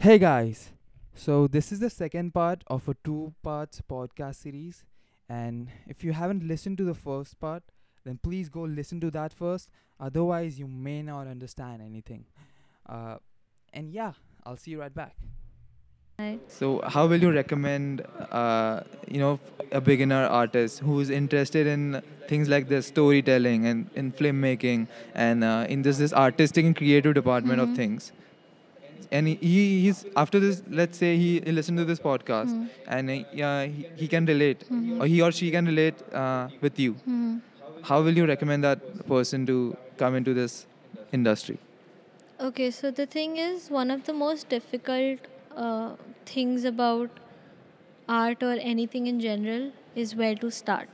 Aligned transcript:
Hey 0.00 0.18
guys, 0.18 0.70
so 1.14 1.46
this 1.46 1.70
is 1.72 1.80
the 1.80 1.90
second 1.90 2.32
part 2.32 2.64
of 2.68 2.88
a 2.88 2.94
two 3.04 3.34
parts 3.42 3.82
podcast 3.88 4.36
series. 4.36 4.84
And 5.28 5.68
if 5.86 6.02
you 6.02 6.12
haven't 6.12 6.46
listened 6.46 6.78
to 6.78 6.84
the 6.84 6.94
first 6.94 7.38
part, 7.38 7.62
then 8.04 8.18
please 8.22 8.48
go 8.48 8.62
listen 8.62 9.00
to 9.02 9.10
that 9.10 9.32
first. 9.32 9.68
Otherwise, 10.00 10.58
you 10.58 10.66
may 10.66 11.02
not 11.02 11.26
understand 11.26 11.82
anything. 11.82 12.24
Uh, 12.88 13.16
and 13.74 13.92
yeah, 13.92 14.12
I'll 14.44 14.56
see 14.56 14.70
you 14.72 14.80
right 14.80 14.94
back. 14.94 15.16
So, 16.48 16.82
how 16.86 17.06
will 17.06 17.20
you 17.22 17.32
recommend, 17.32 18.02
uh, 18.30 18.82
you 19.08 19.18
know, 19.18 19.40
a 19.72 19.80
beginner 19.80 20.26
artist 20.26 20.80
who 20.80 21.00
is 21.00 21.08
interested 21.08 21.66
in 21.66 22.02
things 22.28 22.46
like 22.46 22.68
this 22.68 22.86
storytelling 22.86 23.66
and 23.66 23.88
in 23.94 24.12
filmmaking 24.12 24.88
and 25.14 25.42
uh, 25.42 25.64
in 25.68 25.80
this 25.80 25.96
this 25.96 26.12
artistic 26.12 26.66
and 26.66 26.76
creative 26.76 27.14
department 27.14 27.60
of 27.60 27.70
Mhm. 27.70 27.76
things? 27.76 28.12
And 29.10 29.28
he, 29.28 29.34
he 29.36 29.80
he's 29.82 30.04
after 30.16 30.40
this. 30.40 30.62
Let's 30.68 30.98
say 30.98 31.16
he, 31.16 31.40
he 31.40 31.52
listened 31.52 31.78
to 31.78 31.84
this 31.84 31.98
podcast 31.98 32.50
Hmm. 32.50 32.66
and 32.86 33.10
uh, 33.10 33.62
he, 33.64 33.86
he 34.02 34.08
can 34.08 34.26
relate, 34.26 34.64
Mhm. 34.70 35.00
or 35.00 35.06
he 35.06 35.20
or 35.22 35.32
she 35.32 35.50
can 35.50 35.66
relate 35.66 36.02
uh, 36.12 36.48
with 36.60 36.78
you. 36.78 36.92
Hmm. 37.06 37.38
How 37.82 38.02
will 38.02 38.16
you 38.22 38.26
recommend 38.26 38.64
that 38.64 39.06
person 39.08 39.46
to 39.46 39.76
come 39.96 40.14
into 40.14 40.34
this 40.34 40.66
industry? 41.12 41.58
Okay, 42.40 42.70
so 42.70 42.90
the 42.90 43.06
thing 43.06 43.36
is, 43.36 43.70
one 43.70 43.90
of 43.90 44.04
the 44.04 44.12
most 44.12 44.48
difficult 44.48 45.18
uh, 45.56 45.90
things 46.26 46.64
about 46.64 47.10
art 48.08 48.42
or 48.42 48.52
anything 48.74 49.06
in 49.06 49.20
general 49.20 49.70
is 49.94 50.14
where 50.16 50.34
to 50.34 50.50
start. 50.50 50.88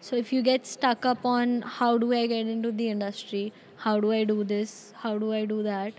So 0.00 0.16
if 0.16 0.32
you 0.32 0.42
get 0.42 0.66
stuck 0.66 1.04
up 1.06 1.24
on 1.24 1.62
how 1.62 1.96
do 1.98 2.12
I 2.12 2.26
get 2.26 2.46
into 2.46 2.70
the 2.70 2.88
industry, 2.90 3.52
how 3.76 4.00
do 4.00 4.12
I 4.12 4.24
do 4.24 4.44
this, 4.44 4.92
how 4.98 5.18
do 5.18 5.32
I 5.32 5.44
do 5.46 5.62
that, 5.62 5.94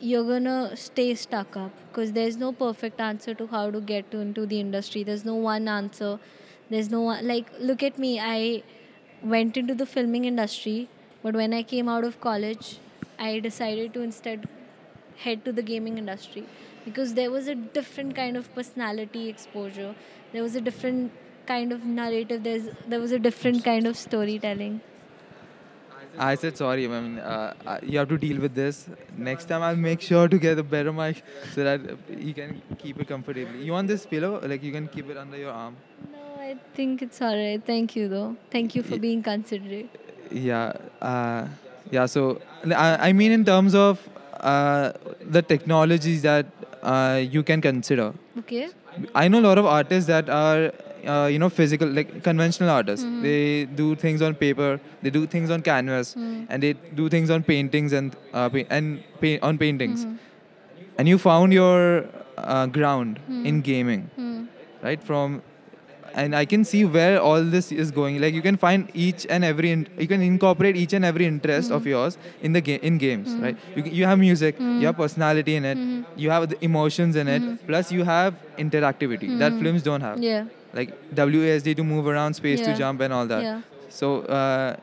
you're 0.00 0.24
gonna 0.24 0.76
stay 0.76 1.14
stuck 1.14 1.56
up 1.56 1.72
because 1.88 2.12
there's 2.12 2.36
no 2.36 2.52
perfect 2.52 3.00
answer 3.00 3.34
to 3.34 3.46
how 3.46 3.70
to 3.70 3.80
get 3.80 4.10
to, 4.10 4.18
into 4.20 4.46
the 4.46 4.58
industry. 4.58 5.02
There's 5.02 5.24
no 5.24 5.34
one 5.34 5.68
answer. 5.68 6.18
There's 6.70 6.90
no 6.90 7.00
one 7.02 7.26
like 7.26 7.50
look 7.58 7.82
at 7.82 7.98
me. 7.98 8.18
I 8.18 8.62
went 9.22 9.56
into 9.56 9.74
the 9.74 9.86
filming 9.86 10.24
industry, 10.24 10.88
but 11.22 11.34
when 11.34 11.52
I 11.52 11.62
came 11.62 11.88
out 11.88 12.04
of 12.04 12.20
college, 12.20 12.78
I 13.18 13.40
decided 13.40 13.92
to 13.94 14.00
instead 14.00 14.48
head 15.18 15.44
to 15.44 15.52
the 15.52 15.62
gaming 15.62 15.98
industry 15.98 16.46
because 16.84 17.14
there 17.14 17.30
was 17.30 17.46
a 17.48 17.54
different 17.54 18.16
kind 18.16 18.36
of 18.36 18.54
personality 18.54 19.28
exposure. 19.28 19.94
There 20.32 20.42
was 20.42 20.56
a 20.56 20.60
different 20.62 21.12
kind 21.46 21.72
of 21.72 21.84
narrative. 21.84 22.42
There's 22.42 22.68
there 22.88 23.00
was 23.00 23.12
a 23.12 23.18
different 23.18 23.64
kind 23.64 23.86
of 23.86 23.96
storytelling. 23.98 24.80
I 26.18 26.34
said 26.34 26.56
sorry, 26.56 26.86
ma'am. 26.88 27.20
Uh, 27.22 27.52
uh, 27.66 27.78
you 27.82 27.98
have 27.98 28.08
to 28.08 28.18
deal 28.18 28.40
with 28.40 28.54
this. 28.54 28.88
Next 29.16 29.46
time, 29.46 29.62
I'll 29.62 29.76
make 29.76 30.00
sure 30.00 30.28
to 30.28 30.38
get 30.38 30.58
a 30.58 30.62
better 30.62 30.92
mic 30.92 31.22
so 31.54 31.64
that 31.64 31.80
you 32.18 32.34
can 32.34 32.60
keep 32.78 33.00
it 33.00 33.08
comfortably. 33.08 33.64
You 33.64 33.72
want 33.72 33.88
this 33.88 34.06
pillow? 34.06 34.40
Like 34.42 34.62
you 34.62 34.72
can 34.72 34.88
keep 34.88 35.08
it 35.10 35.16
under 35.16 35.36
your 35.36 35.52
arm. 35.52 35.76
No, 36.12 36.18
I 36.42 36.56
think 36.74 37.02
it's 37.02 37.20
alright. 37.22 37.64
Thank 37.64 37.96
you 37.96 38.08
though. 38.08 38.36
Thank 38.50 38.74
you 38.74 38.82
for 38.82 38.98
being 38.98 39.22
considerate. 39.22 39.88
Yeah, 40.30 40.72
uh, 41.00 41.46
yeah. 41.90 42.06
So 42.06 42.40
I, 42.64 43.08
I 43.08 43.12
mean, 43.12 43.32
in 43.32 43.44
terms 43.44 43.74
of 43.74 44.08
uh, 44.40 44.92
the 45.22 45.42
technologies 45.42 46.22
that 46.22 46.46
uh, 46.82 47.20
you 47.22 47.42
can 47.42 47.60
consider, 47.60 48.12
Okay. 48.38 48.68
I 49.14 49.28
know 49.28 49.40
a 49.40 49.46
lot 49.46 49.58
of 49.58 49.66
artists 49.66 50.06
that 50.08 50.28
are, 50.28 50.72
uh, 51.06 51.26
you 51.26 51.38
know, 51.38 51.48
physical, 51.48 51.88
like 51.88 52.22
conventional 52.22 52.70
artists. 52.70 53.04
Mhm. 53.06 53.22
They 53.22 53.64
do 53.82 53.94
things 53.94 54.22
on 54.22 54.34
paper, 54.34 54.80
they 55.02 55.10
do 55.10 55.26
things 55.26 55.50
on 55.50 55.62
canvas, 55.62 56.14
Hmm. 56.14 56.44
and 56.48 56.62
they 56.62 56.72
do 56.94 57.08
things 57.08 57.30
on 57.30 57.42
paintings 57.42 57.92
and 57.92 58.16
uh, 58.32 58.48
pa- 58.48 58.66
and 58.70 59.00
pa- 59.20 59.38
on 59.42 59.58
paintings. 59.58 60.04
Mhm. 60.04 60.16
And 60.98 61.08
you 61.08 61.18
found 61.18 61.52
your 61.52 62.04
uh, 62.38 62.66
ground 62.66 63.18
Hmm. 63.28 63.44
in 63.46 63.60
gaming, 63.60 64.08
Hmm. 64.16 64.42
right? 64.82 65.02
From 65.12 65.40
and 66.20 66.34
I 66.34 66.44
can 66.44 66.64
see 66.68 66.84
where 66.84 67.20
all 67.22 67.44
this 67.50 67.66
is 67.70 67.90
going. 67.96 68.20
Like 68.22 68.34
you 68.34 68.42
can 68.42 68.56
find 68.56 68.88
each 68.94 69.26
and 69.30 69.44
every, 69.44 69.70
in, 69.70 69.86
you 69.96 70.08
can 70.08 70.20
incorporate 70.22 70.74
each 70.76 70.92
and 70.92 71.04
every 71.04 71.24
interest 71.24 71.70
of 71.70 71.82
Mhm. 71.84 71.90
yours 71.90 72.16
in 72.42 72.52
the 72.52 72.60
game 72.60 72.80
in 72.82 72.98
games, 72.98 73.28
right? 73.44 73.56
You, 73.76 73.84
you 73.98 74.06
have 74.06 74.18
music, 74.18 74.56
you 74.58 74.86
have 74.86 74.96
personality 74.96 75.54
in 75.54 75.64
it, 75.64 75.78
Mhm. 75.78 76.04
you 76.16 76.30
have 76.30 76.48
the 76.54 76.58
emotions 76.68 77.14
in 77.14 77.28
it, 77.28 77.42
plus 77.68 77.92
you 77.92 78.02
have 78.02 78.34
interactivity 78.58 79.38
that 79.44 79.52
films 79.62 79.84
don't 79.90 80.00
have, 80.08 80.18
Yeah. 80.30 80.44
Like 80.72 80.92
WASD 81.14 81.76
to 81.76 81.84
move 81.84 82.06
around, 82.06 82.34
space 82.34 82.60
to 82.60 82.76
jump, 82.76 83.00
and 83.00 83.12
all 83.12 83.26
that. 83.26 83.42
Yeah. 83.42 83.62
So, 83.88 84.20
uh, 84.22 84.76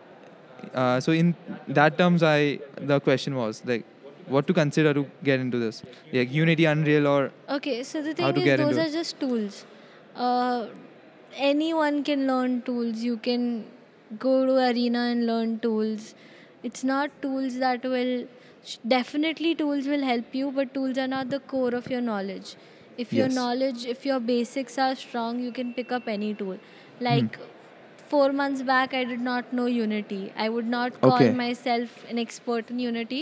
uh, 0.73 0.99
so 0.99 1.11
in 1.11 1.35
that 1.67 1.97
terms, 1.97 2.23
I 2.23 2.59
the 2.75 2.99
question 2.99 3.35
was 3.35 3.61
like, 3.65 3.85
what 4.27 4.47
to 4.47 4.53
consider 4.53 4.93
to 4.93 5.05
get 5.23 5.39
into 5.39 5.57
this, 5.59 5.83
like 6.11 6.31
Unity, 6.31 6.65
Unreal, 6.65 7.07
or 7.07 7.31
Okay, 7.49 7.83
so 7.83 8.01
the 8.01 8.13
thing 8.13 8.35
is, 8.37 8.57
those 8.57 8.77
are 8.77 8.89
just 8.89 9.19
tools. 9.19 9.65
Uh, 10.15 10.67
anyone 11.35 12.03
can 12.03 12.27
learn 12.27 12.61
tools. 12.61 13.03
You 13.03 13.17
can 13.17 13.65
go 14.19 14.45
to 14.45 14.57
arena 14.69 14.99
and 15.11 15.25
learn 15.25 15.59
tools. 15.59 16.15
It's 16.63 16.83
not 16.83 17.21
tools 17.21 17.57
that 17.59 17.83
will. 17.83 18.27
Definitely, 18.85 19.55
tools 19.55 19.87
will 19.87 20.03
help 20.03 20.35
you, 20.35 20.51
but 20.51 20.73
tools 20.73 20.97
are 20.97 21.07
not 21.07 21.29
the 21.29 21.39
core 21.39 21.73
of 21.73 21.89
your 21.89 22.01
knowledge. 22.01 22.55
If 22.97 23.13
your 23.13 23.27
Yes. 23.27 23.35
knowledge, 23.39 23.85
if 23.95 24.05
your 24.05 24.19
basics 24.19 24.77
are 24.85 24.95
strong, 24.95 25.39
you 25.47 25.51
can 25.59 25.73
pick 25.73 25.91
up 25.97 26.07
any 26.15 26.33
tool. 26.33 26.57
Like 27.07 27.37
four 28.13 28.31
months 28.33 28.61
back, 28.69 28.93
I 28.93 29.03
did 29.03 29.21
not 29.21 29.51
know 29.53 29.65
Unity. 29.77 30.21
I 30.45 30.49
would 30.49 30.67
not 30.75 31.01
call 31.01 31.19
Okay. 31.21 31.31
myself 31.41 32.03
an 32.13 32.19
expert 32.23 32.71
in 32.75 32.79
Unity, 32.85 33.21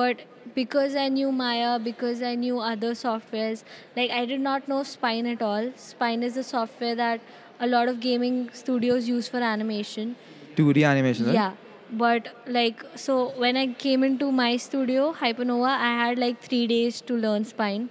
but 0.00 0.24
because 0.54 0.96
I 1.04 1.08
knew 1.08 1.30
Maya, 1.32 1.78
because 1.88 2.22
I 2.30 2.34
knew 2.44 2.58
other 2.72 2.92
softwares, 3.02 3.62
like 3.96 4.10
I 4.10 4.24
did 4.32 4.40
not 4.48 4.68
know 4.72 4.82
Spine 4.94 5.26
at 5.34 5.42
all. 5.50 5.70
Spine 5.76 6.22
is 6.30 6.36
a 6.36 6.44
software 6.50 6.94
that 7.02 7.20
a 7.60 7.66
lot 7.66 7.88
of 7.88 8.00
gaming 8.00 8.42
studios 8.52 9.08
use 9.08 9.28
for 9.28 9.38
animation. 9.52 10.16
2D 10.56 10.84
animation, 10.84 11.26
right? 11.26 11.34
Yeah. 11.34 11.52
But 11.90 12.28
like 12.46 12.82
so 13.06 13.14
when 13.44 13.56
I 13.56 13.66
came 13.84 14.04
into 14.04 14.30
my 14.40 14.56
studio, 14.56 15.12
Hypernova, 15.22 15.70
I 15.90 15.92
had 16.02 16.18
like 16.18 16.40
three 16.48 16.66
days 16.66 17.00
to 17.12 17.14
learn 17.26 17.44
spine. 17.44 17.88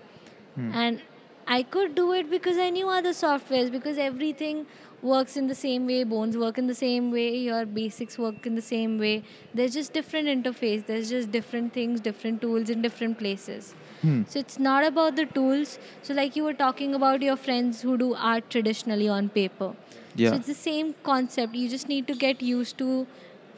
Hmm. 0.58 0.72
And 0.74 1.02
I 1.48 1.64
could 1.64 1.96
do 1.96 2.12
it 2.12 2.30
because 2.30 2.58
I 2.58 2.70
knew 2.70 2.90
other 2.90 3.12
softwares 3.12 3.72
because 3.72 3.98
everything 3.98 4.66
works 5.02 5.38
in 5.38 5.48
the 5.48 5.56
same 5.56 5.86
way, 5.86 6.04
bones 6.04 6.36
work 6.38 6.58
in 6.58 6.68
the 6.68 6.76
same 6.76 7.12
way, 7.12 7.38
your 7.38 7.66
basics 7.66 8.18
work 8.18 8.46
in 8.46 8.56
the 8.56 8.62
same 8.62 8.98
way. 8.98 9.24
There's 9.54 9.74
just 9.74 9.94
different 9.94 10.28
interface, 10.28 10.86
there's 10.86 11.10
just 11.10 11.32
different 11.32 11.74
things, 11.74 12.02
different 12.02 12.42
tools 12.42 12.70
in 12.70 12.82
different 12.82 13.20
places. 13.20 13.76
Hmm. 14.02 14.24
So 14.28 14.40
it's 14.40 14.58
not 14.60 14.84
about 14.84 15.16
the 15.16 15.26
tools. 15.26 15.78
So 16.02 16.14
like 16.14 16.36
you 16.36 16.44
were 16.44 16.54
talking 16.54 16.96
about 16.96 17.22
your 17.22 17.38
friends 17.38 17.82
who 17.82 17.98
do 17.98 18.14
art 18.16 18.50
traditionally 18.50 19.08
on 19.08 19.30
paper. 19.30 19.74
Yeah. 20.16 20.32
So 20.32 20.36
it's 20.38 20.48
the 20.48 20.56
same 20.56 20.96
concept. 21.04 21.56
You 21.56 21.70
just 21.70 21.88
need 21.88 22.08
to 22.08 22.16
get 22.16 22.42
used 22.42 22.78
to, 22.80 23.06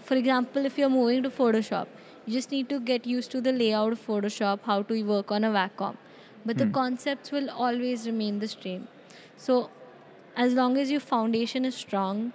for 0.04 0.16
example, 0.16 0.66
if 0.66 0.78
you're 0.78 0.90
moving 0.90 1.24
to 1.24 1.30
Photoshop, 1.30 1.88
you 2.26 2.34
just 2.34 2.52
need 2.52 2.70
to 2.70 2.80
get 2.80 3.08
used 3.08 3.31
to 3.31 3.42
the 3.42 3.54
layout 3.54 3.94
of 3.94 4.06
Photoshop, 4.06 4.60
how 4.66 4.81
to 4.84 5.02
work 5.04 5.31
on 5.31 5.44
a 5.46 5.50
Wacom. 5.50 5.96
But 6.45 6.57
the 6.57 6.66
Hmm. 6.66 6.72
concepts 6.79 7.31
will 7.31 7.50
always 7.50 8.05
remain 8.07 8.39
the 8.39 8.47
same. 8.47 8.88
So 9.38 9.69
as 10.35 10.53
long 10.53 10.77
as 10.77 10.91
your 10.91 11.00
foundation 11.00 11.66
is 11.66 11.75
strong, 11.75 12.33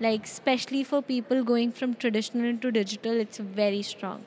like 0.00 0.24
especially 0.24 0.84
for 0.84 1.02
people 1.02 1.42
going 1.44 1.72
from 1.72 1.94
traditional 1.94 2.56
to 2.58 2.70
digital, 2.70 3.12
it's 3.26 3.38
very 3.38 3.82
strong. 3.82 4.24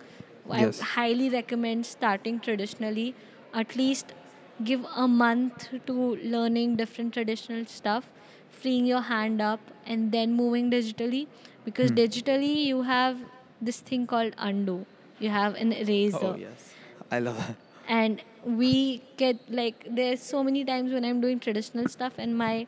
Yes. 0.54 0.82
I 0.82 0.84
highly 0.86 1.30
recommend 1.30 1.86
starting 1.86 2.40
traditionally. 2.40 3.14
At 3.54 3.76
least 3.76 4.14
give 4.64 4.86
a 4.96 5.08
month 5.08 5.70
to 5.86 6.16
learning 6.24 6.76
different 6.78 7.14
traditional 7.14 7.66
stuff, 7.66 8.10
freeing 8.50 8.86
your 8.86 9.02
hand 9.02 9.42
up, 9.42 9.60
and 9.86 10.12
then 10.12 10.34
moving 10.34 10.70
digitally. 10.72 11.28
Because 11.66 11.92
Hmm. 11.92 11.98
digitally, 12.02 12.54
you 12.66 12.82
have 12.84 13.20
this 13.62 13.80
thing 13.80 14.08
called 14.08 14.34
undo. 14.38 14.86
You 15.20 15.30
have 15.30 15.56
an 15.56 15.72
eraser 15.74 16.26
Oh 16.26 16.36
yes, 16.36 16.74
I 17.12 17.20
love 17.20 17.38
that. 17.38 17.56
and 17.88 18.22
we 18.46 19.04
get 19.18 19.38
like 19.50 19.86
there's 19.90 20.22
so 20.22 20.44
many 20.44 20.64
times 20.66 20.92
when 20.92 21.06
i'm 21.06 21.22
doing 21.22 21.40
traditional 21.40 21.88
stuff 21.88 22.14
and 22.18 22.38
my 22.38 22.66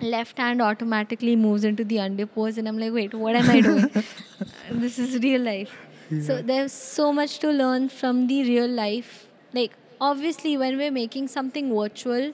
left 0.00 0.38
hand 0.38 0.62
automatically 0.62 1.36
moves 1.36 1.64
into 1.64 1.84
the 1.84 1.98
undo 1.98 2.26
pose 2.26 2.58
and 2.58 2.68
i'm 2.68 2.78
like 2.78 2.92
wait 2.92 3.14
what 3.14 3.36
am 3.36 3.50
i 3.50 3.60
doing? 3.60 3.90
This 4.70 4.98
is 4.98 5.18
real 5.22 5.42
life. 5.42 5.72
So 6.20 6.42
there's 6.42 6.72
so 6.72 7.12
much 7.12 7.38
to 7.40 7.50
learn 7.50 7.88
from 7.88 8.26
the 8.28 8.42
real 8.44 8.68
life. 8.68 9.26
Like 9.52 9.72
obviously 10.00 10.56
when 10.56 10.76
we're 10.76 10.90
making 10.90 11.28
something 11.28 11.74
virtual 11.74 12.32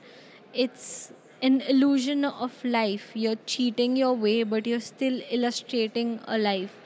it's 0.55 1.13
an 1.43 1.61
illusion 1.63 2.25
of 2.25 2.65
life. 2.65 3.11
You're 3.15 3.39
cheating 3.47 3.97
your 3.97 4.15
way 4.15 4.43
but 4.45 4.67
you're 4.67 4.81
still 4.81 5.21
illustrating 5.31 6.21
a 6.27 6.39
life. 6.39 6.77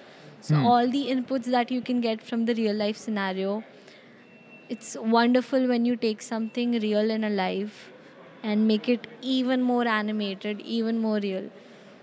So 0.41 0.57
Hmm. 0.57 0.67
all 0.67 0.89
the 0.89 1.05
inputs 1.15 1.51
that 1.57 1.71
you 1.71 1.81
can 1.83 2.01
get 2.01 2.23
from 2.23 2.47
the 2.47 2.55
real 2.55 2.75
life 2.75 2.97
scenario 2.97 3.63
it's 4.75 4.97
wonderful 5.15 5.67
when 5.69 5.85
you 5.85 5.97
take 5.97 6.23
something 6.23 6.79
real 6.83 7.11
and 7.11 7.25
alive 7.25 7.91
and 8.43 8.67
make 8.69 8.89
it 8.89 9.07
even 9.21 9.63
more 9.63 9.87
animated, 9.87 10.61
even 10.61 10.99
more 10.99 11.19
real. 11.19 11.51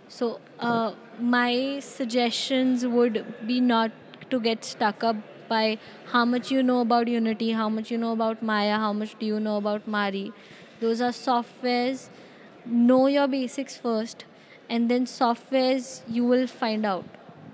So, 0.09 0.39
uh, 0.59 0.93
my 1.19 1.79
suggestions 1.79 2.85
would 2.85 3.23
be 3.47 3.59
not 3.61 3.91
to 4.29 4.39
get 4.39 4.65
stuck 4.65 5.03
up 5.03 5.15
by 5.47 5.77
how 6.11 6.25
much 6.25 6.51
you 6.51 6.61
know 6.61 6.81
about 6.81 7.07
Unity, 7.07 7.51
how 7.51 7.69
much 7.69 7.89
you 7.89 7.97
know 7.97 8.11
about 8.11 8.43
Maya, 8.43 8.75
how 8.75 8.93
much 8.93 9.17
do 9.17 9.25
you 9.25 9.39
know 9.39 9.57
about 9.57 9.87
Mari. 9.87 10.33
Those 10.81 11.01
are 11.01 11.11
softwares. 11.11 12.09
Know 12.65 13.07
your 13.07 13.27
basics 13.27 13.77
first, 13.77 14.25
and 14.69 14.91
then 14.91 15.05
softwares 15.05 16.01
you 16.07 16.25
will 16.25 16.47
find 16.47 16.85
out. 16.85 17.05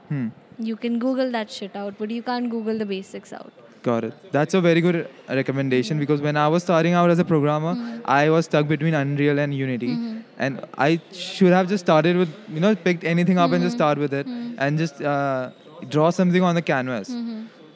Hmm. 0.09 0.29
You 0.57 0.75
can 0.75 0.97
Google 0.97 1.31
that 1.31 1.51
shit 1.51 1.75
out, 1.75 1.99
but 1.99 2.09
you 2.09 2.23
can't 2.23 2.49
Google 2.49 2.79
the 2.79 2.85
basics 2.85 3.31
out. 3.31 3.53
Got 3.83 4.05
it. 4.05 4.13
That's 4.31 4.53
a 4.53 4.61
very 4.61 4.79
good 4.79 5.09
recommendation 5.27 5.99
because 5.99 6.21
when 6.21 6.37
I 6.37 6.47
was 6.47 6.63
starting 6.63 6.93
out 6.93 7.09
as 7.09 7.19
a 7.19 7.25
programmer, 7.25 7.73
mm-hmm. 7.75 8.01
I 8.05 8.29
was 8.29 8.45
stuck 8.45 8.67
between 8.67 8.93
Unreal 8.93 9.39
and 9.39 9.53
Unity, 9.53 9.89
mm-hmm. 9.89 10.19
and 10.37 10.65
I 10.77 11.01
should 11.11 11.51
have 11.51 11.67
just 11.67 11.83
started 11.85 12.15
with 12.15 12.33
you 12.47 12.61
know 12.61 12.73
picked 12.75 13.03
anything 13.03 13.37
up 13.37 13.51
and 13.51 13.61
just 13.61 13.73
mm-hmm. 13.73 13.83
start 13.83 13.97
with 13.97 14.13
it 14.13 14.25
and 14.57 14.77
just 14.77 15.01
uh, 15.01 15.51
draw 15.89 16.11
something 16.11 16.41
on 16.41 16.55
the 16.55 16.61
canvas. 16.61 17.13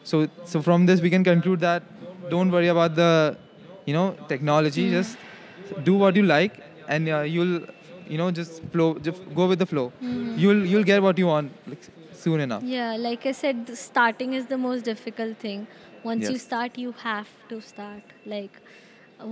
So 0.03 0.29
so 0.45 0.61
from 0.61 0.85
this 0.85 1.01
we 1.01 1.09
can 1.09 1.25
conclude 1.25 1.59
that 1.59 1.83
don't 2.29 2.51
worry 2.51 2.69
about 2.69 2.95
the 2.95 3.37
you 3.85 3.93
know 3.93 4.15
technology. 4.29 4.89
Just 4.89 5.17
do 5.83 5.95
what 6.05 6.15
you 6.15 6.23
like 6.23 6.63
and 6.87 7.09
uh, 7.09 7.21
you'll 7.35 7.61
you 8.07 8.17
know 8.17 8.31
just 8.31 8.63
flow 8.71 8.93
just 9.09 9.21
go 9.35 9.47
with 9.47 9.59
the 9.59 9.65
flow. 9.65 9.91
You'll 10.45 10.65
you'll 10.65 10.89
get 10.95 11.03
what 11.03 11.17
you 11.17 11.27
want. 11.27 11.51
Like, 11.67 11.89
soon 12.27 12.39
enough. 12.47 12.63
Yeah, 12.63 12.95
like 13.07 13.25
I 13.25 13.33
said, 13.41 13.69
starting 13.81 14.33
is 14.41 14.47
the 14.53 14.57
most 14.57 14.85
difficult 14.91 15.37
thing. 15.45 15.67
Once 16.03 16.29
you 16.29 16.37
start, 16.47 16.77
you 16.85 16.93
have 17.03 17.29
to 17.49 17.61
start. 17.61 18.03
Like, 18.35 18.59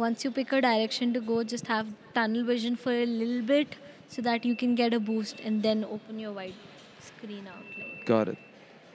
once 0.05 0.23
you 0.25 0.31
pick 0.31 0.51
a 0.59 0.61
direction 0.61 1.13
to 1.17 1.21
go, 1.31 1.43
just 1.55 1.67
have 1.67 1.87
tunnel 2.13 2.43
vision 2.53 2.75
for 2.85 2.91
a 2.91 3.05
little 3.05 3.41
bit 3.51 3.75
so 4.07 4.21
that 4.29 4.45
you 4.45 4.55
can 4.63 4.75
get 4.75 4.93
a 4.93 4.99
boost 5.11 5.39
and 5.51 5.61
then 5.69 5.83
open 5.97 6.19
your 6.19 6.33
wide 6.33 6.53
screen 7.11 7.47
out. 7.47 7.63
Like, 7.83 8.05
Got 8.05 8.29
it. 8.29 8.37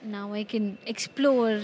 now 0.03 0.33
I 0.33 0.43
can 0.43 0.77
explore 0.85 1.61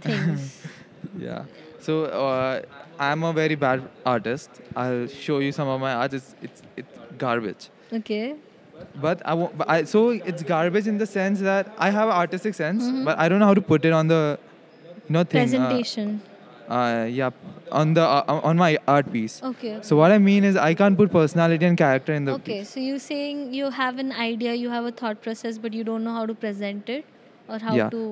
things. 0.00 0.50
Yeah. 1.16 1.44
So 1.80 2.04
uh, 2.06 2.62
I'm 2.98 3.22
a 3.22 3.32
very 3.32 3.54
bad 3.54 3.82
artist. 4.04 4.50
I'll 4.74 5.06
show 5.06 5.38
you 5.38 5.52
some 5.52 5.68
of 5.68 5.80
my 5.80 5.92
art. 5.94 6.12
It's 6.18 6.34
it's, 6.46 6.62
it's 6.76 6.88
garbage. 7.16 7.68
okay. 7.98 8.34
But 9.02 9.20
I, 9.24 9.34
won't, 9.34 9.56
but 9.58 9.68
I 9.70 9.84
so 9.84 10.10
it's 10.10 10.42
garbage 10.42 10.86
in 10.86 10.98
the 10.98 11.06
sense 11.06 11.40
that 11.40 11.68
I 11.78 11.90
have 11.90 12.08
artistic 12.08 12.54
sense, 12.54 12.84
Mhm. 12.84 13.04
but 13.04 13.18
I 13.18 13.28
don't 13.28 13.38
know 13.44 13.46
how 13.50 13.54
to 13.54 13.66
put 13.70 13.84
it 13.84 13.92
on 13.92 14.08
the 14.08 14.38
you 15.08 15.12
know 15.16 15.22
thing. 15.24 15.40
uh, 15.40 15.44
Presentation. 15.44 16.20
Uh, 16.76 17.06
yeah, 17.18 17.30
on 17.72 17.94
the 17.98 18.02
uh, 18.06 18.40
on 18.48 18.56
my 18.62 18.70
art 18.94 19.10
piece. 19.12 19.36
okay. 19.50 19.76
So 19.90 19.96
what 20.00 20.10
I 20.16 20.18
mean 20.24 20.44
is 20.48 20.56
I 20.64 20.72
can't 20.80 20.98
put 21.02 21.10
personality 21.12 21.64
and 21.68 21.78
character 21.82 22.12
in 22.12 22.26
the 22.30 22.32
Okay, 22.40 22.58
piece. 22.58 22.70
so 22.74 22.80
you're 22.86 22.98
saying 23.04 23.54
you 23.60 23.70
have 23.78 23.98
an 24.06 24.12
idea, 24.24 24.54
you 24.64 24.68
have 24.74 24.84
a 24.90 24.92
thought 25.02 25.22
process, 25.28 25.56
but 25.66 25.72
you 25.72 25.84
don't 25.90 26.04
know 26.08 26.12
how 26.18 26.26
to 26.32 26.34
present 26.34 26.90
it 26.96 27.06
or 27.48 27.58
how 27.68 27.74
Yeah. 27.78 27.88
to 27.96 28.02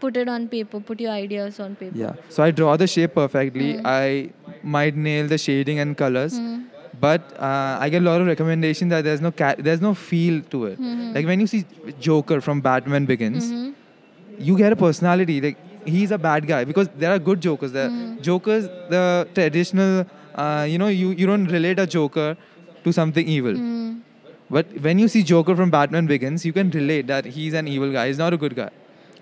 put 0.00 0.16
it 0.22 0.28
on 0.28 0.48
paper, 0.48 0.80
put 0.80 1.00
your 1.06 1.12
ideas 1.12 1.60
on 1.60 1.76
paper. 1.82 1.96
Yeah. 1.96 2.14
So 2.28 2.42
I 2.42 2.50
draw 2.62 2.76
the 2.76 2.88
shape 2.94 3.14
perfectly. 3.14 3.68
Hmm. 3.76 3.86
I 3.86 4.30
might 4.78 4.96
nail 4.96 5.28
the 5.28 5.38
shading 5.38 5.78
and 5.84 5.96
colors. 5.96 6.36
Hmm. 6.38 6.62
But 7.00 7.22
uh, 7.40 7.78
I 7.80 7.88
get 7.88 8.02
a 8.02 8.04
lot 8.04 8.20
of 8.20 8.26
recommendation 8.26 8.88
that 8.88 9.04
there's 9.04 9.20
no 9.20 9.30
ca- 9.32 9.56
there's 9.58 9.80
no 9.80 9.94
feel 9.94 10.40
to 10.54 10.66
it. 10.66 10.80
Mhm. 10.80 11.14
Like 11.14 11.26
when 11.26 11.40
you 11.40 11.46
see 11.46 11.64
Joker 12.00 12.40
from 12.40 12.60
Batman 12.60 13.06
Begins, 13.06 13.50
Mhm. 13.52 13.72
you 14.50 14.56
get 14.56 14.72
a 14.72 14.76
personality. 14.76 15.40
Like 15.40 15.56
he's 15.96 16.10
a 16.10 16.18
bad 16.18 16.46
guy 16.46 16.64
because 16.64 16.88
there 17.04 17.12
are 17.14 17.18
good 17.30 17.40
Jokers. 17.48 17.72
There, 17.72 17.88
Mhm. 17.90 18.20
Jokers, 18.30 18.68
the 18.94 19.04
traditional, 19.40 20.06
uh, 20.34 20.66
you 20.74 20.78
know, 20.84 20.88
you 21.00 21.10
you 21.22 21.26
don't 21.32 21.46
relate 21.58 21.78
a 21.78 21.86
Joker 21.98 22.28
to 22.84 22.92
something 23.00 23.28
evil. 23.38 23.54
Hmm. 23.64 23.92
But 24.54 24.72
when 24.86 24.98
you 25.02 25.08
see 25.08 25.22
Joker 25.34 25.54
from 25.60 25.70
Batman 25.74 26.06
Begins, 26.14 26.44
you 26.46 26.52
can 26.56 26.70
relate 26.78 27.06
that 27.12 27.24
he's 27.36 27.54
an 27.60 27.68
evil 27.76 27.92
guy. 27.92 28.06
He's 28.08 28.18
not 28.24 28.34
a 28.38 28.40
good 28.46 28.54
guy. 28.62 28.70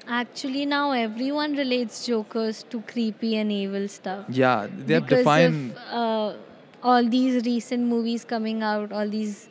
Actually, 0.09 0.63
now 0.67 0.85
everyone 1.01 1.53
relates 1.57 2.05
Jokers 2.07 2.65
to 2.71 2.81
creepy 2.93 3.37
and 3.43 3.53
evil 3.57 3.87
stuff. 3.89 4.25
Yeah, 4.29 4.67
they 4.87 4.95
have 4.95 5.07
defined. 5.13 5.61
of 5.93 6.01
uh, 6.01 6.33
all 6.83 7.05
these 7.09 7.45
recent 7.45 7.87
movies 7.87 8.25
coming 8.25 8.63
out, 8.63 8.93
all 8.93 9.09
these 9.09 9.49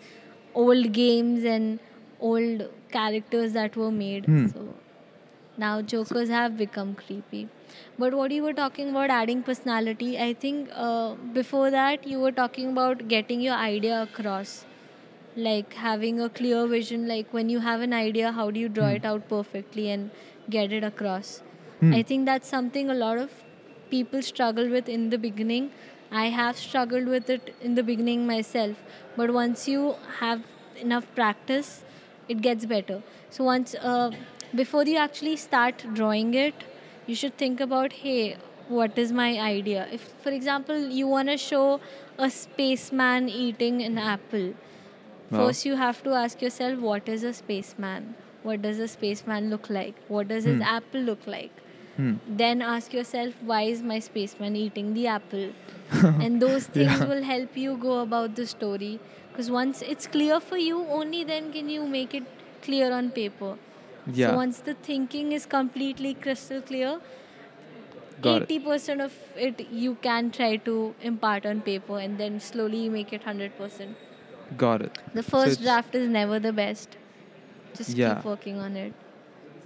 old 0.53 0.91
games 0.91 1.43
and 1.43 1.79
old 2.19 2.69
characters 2.91 3.53
that 3.53 3.75
were 3.75 3.91
made. 3.91 4.25
Hmm. 4.25 4.47
So 4.47 4.73
now 5.57 5.81
Jokers 5.81 6.29
have 6.29 6.57
become 6.57 6.95
creepy. 6.95 7.47
But 7.97 8.13
what 8.13 8.31
you 8.31 8.43
were 8.43 8.53
talking 8.53 8.89
about 8.89 9.09
adding 9.09 9.43
personality, 9.43 10.19
I 10.19 10.33
think 10.33 10.69
uh, 10.73 11.13
before 11.33 11.69
that 11.71 12.07
you 12.07 12.19
were 12.19 12.31
talking 12.31 12.69
about 12.71 13.07
getting 13.07 13.41
your 13.41 13.55
idea 13.55 14.01
across. 14.03 14.65
Like 15.35 15.73
having 15.73 16.19
a 16.19 16.29
clear 16.29 16.67
vision, 16.67 17.07
like 17.07 17.33
when 17.33 17.49
you 17.49 17.59
have 17.59 17.81
an 17.81 17.93
idea, 17.93 18.31
how 18.33 18.51
do 18.51 18.59
you 18.59 18.67
draw 18.69 18.89
Hmm. 18.89 18.95
it 18.97 19.05
out 19.05 19.29
perfectly 19.29 19.89
and 19.89 20.09
get 20.49 20.73
it 20.73 20.83
across? 20.83 21.31
Hmm. 21.79 21.93
I 21.93 22.01
think 22.03 22.25
that's 22.25 22.49
something 22.49 22.89
a 22.89 22.93
lot 22.93 23.17
of 23.17 23.31
people 23.89 24.21
struggle 24.21 24.69
with 24.69 24.89
in 24.89 25.09
the 25.09 25.17
beginning. 25.17 25.71
I 26.11 26.25
have 26.27 26.57
struggled 26.57 27.07
with 27.07 27.29
it 27.29 27.55
in 27.61 27.75
the 27.75 27.83
beginning 27.83 28.27
myself, 28.27 28.77
but 29.15 29.31
once 29.33 29.67
you 29.67 29.95
have 30.19 30.41
enough 30.79 31.05
practice, 31.15 31.83
it 32.27 32.41
gets 32.41 32.65
better. 32.65 33.01
So 33.29 33.43
once 33.43 33.75
uh, 33.75 34.11
before 34.55 34.83
you 34.85 34.97
actually 34.97 35.37
start 35.37 35.83
drawing 35.93 36.33
it, 36.33 36.53
you 37.07 37.15
should 37.15 37.37
think 37.37 37.59
about 37.59 37.93
hey, 37.93 38.37
what 38.67 38.97
is 38.97 39.11
my 39.11 39.39
idea? 39.39 39.87
If, 39.91 40.01
for 40.23 40.29
example, 40.31 40.77
you 40.89 41.07
want 41.07 41.29
to 41.29 41.37
show 41.37 41.79
a 42.17 42.29
spaceman 42.29 43.29
eating 43.29 43.81
an 43.81 43.97
apple, 43.97 44.53
Wow. 45.31 45.37
first 45.47 45.65
you 45.65 45.75
have 45.75 46.03
to 46.03 46.13
ask 46.13 46.41
yourself 46.41 46.79
what 46.79 47.07
is 47.09 47.23
a 47.23 47.33
spaceman? 47.33 48.15
What 48.43 48.61
does 48.61 48.79
a 48.79 48.87
spaceman 48.87 49.49
look 49.49 49.69
like? 49.69 49.95
What 50.07 50.27
does 50.27 50.43
his 50.49 50.61
Hmm. 50.61 50.75
apple 50.77 51.01
look 51.11 51.27
like? 51.35 51.51
Hmm. 51.95 52.11
then 52.39 52.61
ask 52.73 52.93
yourself 52.95 53.39
why 53.49 53.57
is 53.71 53.79
my 53.87 53.95
spaceman 54.03 54.55
eating 54.59 54.91
the 54.97 55.01
apple 55.13 55.47
and 56.25 56.41
those 56.41 56.67
things 56.67 56.99
Yeah. 56.99 57.05
will 57.13 57.23
help 57.23 57.57
you 57.63 57.77
go 57.77 57.99
about 58.01 58.35
the 58.35 58.45
story 58.47 58.91
because 59.31 59.49
once 59.55 59.81
it's 59.93 60.07
clear 60.07 60.39
for 60.39 60.57
you 60.57 60.79
only 60.99 61.23
then 61.23 61.51
can 61.57 61.69
you 61.69 61.87
make 61.95 62.13
it 62.21 62.23
clear 62.67 62.91
on 62.99 63.09
paper 63.17 63.51
Yeah. 64.19 64.29
so 64.31 64.35
once 64.41 64.59
the 64.69 64.73
thinking 64.89 65.31
is 65.39 65.45
completely 65.57 66.13
crystal 66.27 66.61
clear 66.71 66.93
Got 68.21 68.43
80% 68.49 69.01
of 69.03 69.13
it 69.35 69.61
you 69.83 69.95
can 70.07 70.29
try 70.31 70.55
to 70.65 70.73
impart 71.11 71.45
on 71.51 71.61
paper 71.61 71.97
and 71.99 72.17
then 72.23 72.39
slowly 72.39 72.87
make 72.89 73.13
it 73.13 73.23
100% 73.25 73.95
Got 74.57 74.81
it. 74.87 74.99
the 75.13 75.23
first 75.23 75.53
it's- 75.53 75.63
draft 75.67 75.95
is 76.01 76.07
never 76.17 76.39
the 76.39 76.53
best 76.53 76.97
just 77.79 77.97
Yeah. 78.01 78.15
keep 78.15 78.25
working 78.33 78.59
on 78.67 78.75
it 78.83 79.00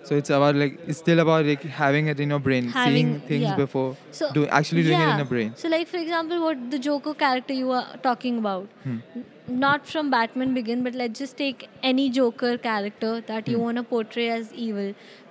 So 0.08 0.16
it's 0.22 0.30
about 0.30 0.56
like 0.62 0.80
it's 0.88 1.00
still 1.00 1.20
about 1.22 1.46
like 1.52 1.64
having 1.78 2.08
it 2.14 2.20
in 2.26 2.30
your 2.30 2.40
brain, 2.48 2.68
Having- 2.74 2.96
seeing 2.96 3.14
things 3.30 3.44
yeah. 3.44 3.56
before 3.60 3.86
so 4.18 4.32
doing 4.34 4.50
actually 4.58 4.84
doing 4.88 5.00
it 5.00 5.04
in 5.04 5.10
yeah. 5.10 5.18
your 5.24 5.26
brain. 5.32 5.54
So, 5.62 5.68
like 5.74 5.88
for 5.94 5.98
example, 5.98 6.42
what 6.44 6.60
the 6.74 6.80
Joker 6.88 7.14
character 7.22 7.54
you 7.62 7.72
are 7.72 7.86
talking 8.10 8.38
about, 8.44 8.68
Hmm. 8.84 9.00
Not 9.48 9.88
from 9.88 10.08
Batman 10.12 10.54
Begin, 10.58 10.84
but 10.86 10.96
let's 11.00 11.20
just 11.24 11.38
take 11.40 11.64
any 11.90 12.06
Joker 12.10 12.52
character 12.58 13.10
that 13.32 13.48
you 13.54 13.58
Hmm. 13.58 13.64
want 13.66 13.78
to 13.80 13.84
portray 13.90 14.28
as 14.36 14.52
evil. 14.68 14.88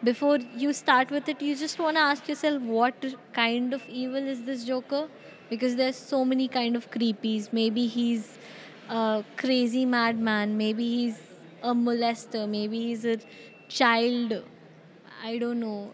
Before 0.09 0.37
you 0.65 0.73
start 0.81 1.11
with 1.17 1.29
it, 1.33 1.43
you 1.47 1.57
just 1.63 1.81
want 1.85 1.97
to 2.01 2.03
ask 2.11 2.29
yourself, 2.33 2.63
what 2.77 3.07
kind 3.39 3.75
of 3.79 3.89
evil 4.03 4.29
is 4.35 4.45
this 4.51 4.65
Joker? 4.73 5.01
Because 5.51 5.75
there's 5.81 5.97
so 6.13 6.25
many 6.35 6.47
kind 6.59 6.77
of 6.83 6.87
creepies. 6.99 7.49
Maybe 7.61 7.87
he's 7.97 8.29
a 9.01 9.25
crazy 9.45 9.85
madman. 9.97 10.57
Maybe 10.65 10.89
he's 10.97 11.19
a 11.63 11.75
molester. 11.75 12.49
Maybe 12.57 12.85
he's 12.87 13.05
a 13.05 13.19
child. 13.69 14.43
I 15.25 15.39
don't 15.39 15.61
know. 15.61 15.91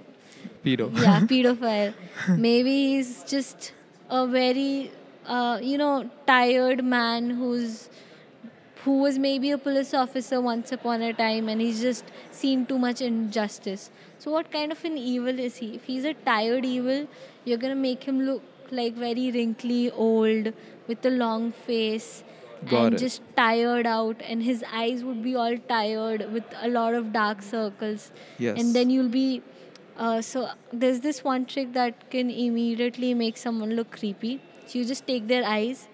Pedo. 0.65 0.87
yeah 1.01 1.21
pedophile. 1.33 1.95
Maybe 2.37 2.73
he's 2.95 3.23
just 3.23 3.73
a 4.09 4.27
very 4.27 4.91
uh, 5.25 5.61
you 5.63 5.79
know 5.79 6.11
tired 6.27 6.83
man 6.85 7.31
who's 7.31 7.89
who 8.85 8.99
was 9.03 9.19
maybe 9.19 9.53
a 9.53 9.59
police 9.59 9.93
officer 9.95 10.41
once 10.41 10.73
upon 10.73 11.03
a 11.03 11.13
time 11.13 11.49
and 11.49 11.61
he's 11.61 11.81
just 11.81 12.05
seen 12.33 12.67
too 12.67 12.79
much 12.79 13.01
injustice. 13.01 13.91
So 14.19 14.33
what 14.33 14.51
kind 14.51 14.73
of 14.73 14.85
an 14.85 14.99
evil 14.99 15.39
is 15.39 15.57
he? 15.57 15.75
If 15.77 15.85
he's 15.85 16.05
a 16.05 16.15
tired 16.15 16.65
evil 16.65 17.07
you're 17.45 17.59
gonna 17.59 17.83
make 17.85 18.03
him 18.03 18.21
look 18.23 18.43
like 18.73 18.95
very 18.95 19.31
wrinkly 19.31 19.91
old 19.93 20.53
with 20.89 21.07
a 21.07 21.11
long 21.11 21.53
face 21.53 22.25
Got 22.69 22.85
and 22.87 22.95
it. 22.95 22.99
just 22.99 23.23
tired 23.37 23.87
out 23.87 24.21
and 24.23 24.43
his 24.43 24.63
eyes 24.71 25.03
would 25.03 25.23
be 25.23 25.35
all 25.35 25.57
tired 25.69 26.31
with 26.33 26.45
a 26.63 26.69
lot 26.69 26.95
of 26.95 27.13
dark 27.13 27.43
circles 27.43 28.11
Yes. 28.39 28.61
and 28.61 28.75
then 28.75 28.91
you'll 28.91 29.09
be 29.09 29.43
uh, 29.97 30.21
so 30.21 30.49
there's 30.73 31.01
this 31.01 31.23
one 31.25 31.47
trick 31.47 31.73
that 31.75 32.11
can 32.11 32.31
immediately 32.31 33.13
make 33.15 33.37
someone 33.37 33.71
look 33.77 33.91
creepy 33.99 34.41
so 34.67 34.79
you 34.79 34.85
just 34.85 35.07
take 35.07 35.27
their 35.29 35.45
eyes 35.45 35.89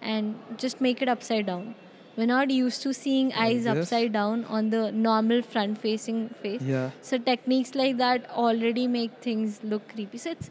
and 0.00 0.34
just 0.56 0.80
make 0.80 1.02
it 1.02 1.08
upside 1.08 1.46
down 1.46 1.74
we're 2.16 2.26
not 2.26 2.50
used 2.50 2.82
to 2.82 2.94
seeing 2.94 3.32
eyes 3.34 3.64
this? 3.64 3.76
upside 3.78 4.12
down 4.12 4.44
on 4.46 4.70
the 4.70 4.90
normal 4.92 5.42
front 5.42 5.76
facing 5.78 6.28
face 6.42 6.62
Yeah. 6.62 6.90
so 7.02 7.18
techniques 7.18 7.74
like 7.74 7.98
that 7.98 8.28
already 8.30 8.86
make 8.86 9.18
things 9.20 9.60
look 9.62 9.88
creepy 9.94 10.18
so 10.18 10.30
it's 10.30 10.50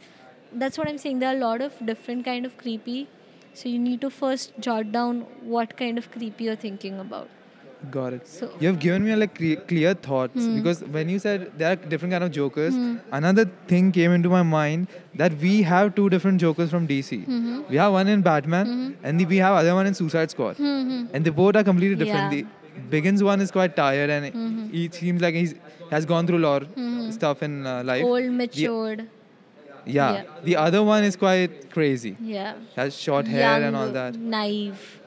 that's 0.54 0.78
what 0.78 0.88
i'm 0.88 0.98
saying 0.98 1.20
there 1.20 1.30
are 1.34 1.38
a 1.38 1.40
lot 1.40 1.62
of 1.62 1.74
different 1.86 2.24
kind 2.24 2.46
of 2.46 2.58
creepy 2.58 3.08
so 3.62 3.70
you 3.70 3.80
need 3.88 4.02
to 4.06 4.10
first 4.20 4.54
jot 4.68 4.92
down 5.00 5.22
what 5.56 5.76
kind 5.82 5.98
of 6.04 6.12
creepy 6.18 6.46
you're 6.50 6.62
thinking 6.68 7.00
about 7.08 7.34
Got 7.94 8.14
it. 8.16 8.28
So 8.28 8.48
You 8.60 8.68
have 8.68 8.78
given 8.84 9.04
me 9.06 9.16
like 9.22 9.34
cre- 9.40 9.58
clear 9.72 9.90
thoughts 10.06 10.46
Hmm. 10.46 10.54
because 10.60 10.80
when 10.96 11.10
you 11.14 11.18
said 11.26 11.44
there 11.62 11.72
are 11.74 11.76
different 11.92 12.14
kind 12.16 12.24
of 12.28 12.32
Jokers, 12.38 12.74
Hmm. 12.78 12.94
another 13.18 13.44
thing 13.72 13.92
came 13.98 14.16
into 14.18 14.32
my 14.34 14.42
mind 14.52 14.88
that 15.24 15.36
we 15.44 15.52
have 15.72 15.92
two 16.00 16.06
different 16.14 16.42
Jokers 16.46 16.72
from 16.76 16.88
DC. 16.94 17.20
Mhm. 17.36 17.60
We 17.74 17.78
have 17.82 17.92
one 17.98 18.08
in 18.16 18.24
Batman 18.30 18.72
Mhm. 18.72 18.96
and 19.10 19.20
the, 19.24 19.28
we 19.34 19.42
have 19.48 19.58
other 19.62 19.76
one 19.82 19.92
in 19.92 19.98
Suicide 20.00 20.34
Squad, 20.36 20.64
Mhm. 20.70 20.96
and 21.14 21.30
they 21.30 21.36
both 21.42 21.60
are 21.62 21.66
completely 21.72 22.00
different. 22.04 22.34
Yeah. 22.38 22.46
The 22.46 22.90
Begins 22.96 23.22
one 23.26 23.44
is 23.48 23.52
quite 23.58 23.76
tired 23.76 24.10
and 24.18 24.26
Mhm. 24.34 24.64
he 24.78 24.82
seems 25.02 25.22
like 25.26 25.36
he's 25.42 25.54
has 25.92 26.08
gone 26.14 26.26
through 26.32 26.40
a 26.40 26.46
lot 26.48 26.66
Mhm. 26.86 27.12
stuff 27.20 27.44
in 27.50 27.54
uh, 27.74 27.76
life. 27.92 28.04
old, 28.14 28.32
matured. 28.42 29.06
Yeah. 29.86 30.14
Yeah. 30.14 30.24
The 30.44 30.56
other 30.58 30.84
one 30.84 31.04
is 31.04 31.16
quite 31.16 31.70
crazy. 31.72 32.18
Yeah. 32.22 32.56
Has 32.76 32.96
short 32.98 33.28
hair 33.28 33.62
and 33.62 33.76
all 33.76 33.86
Young, 33.86 33.94
that. 33.94 34.16
Naive. 34.16 35.02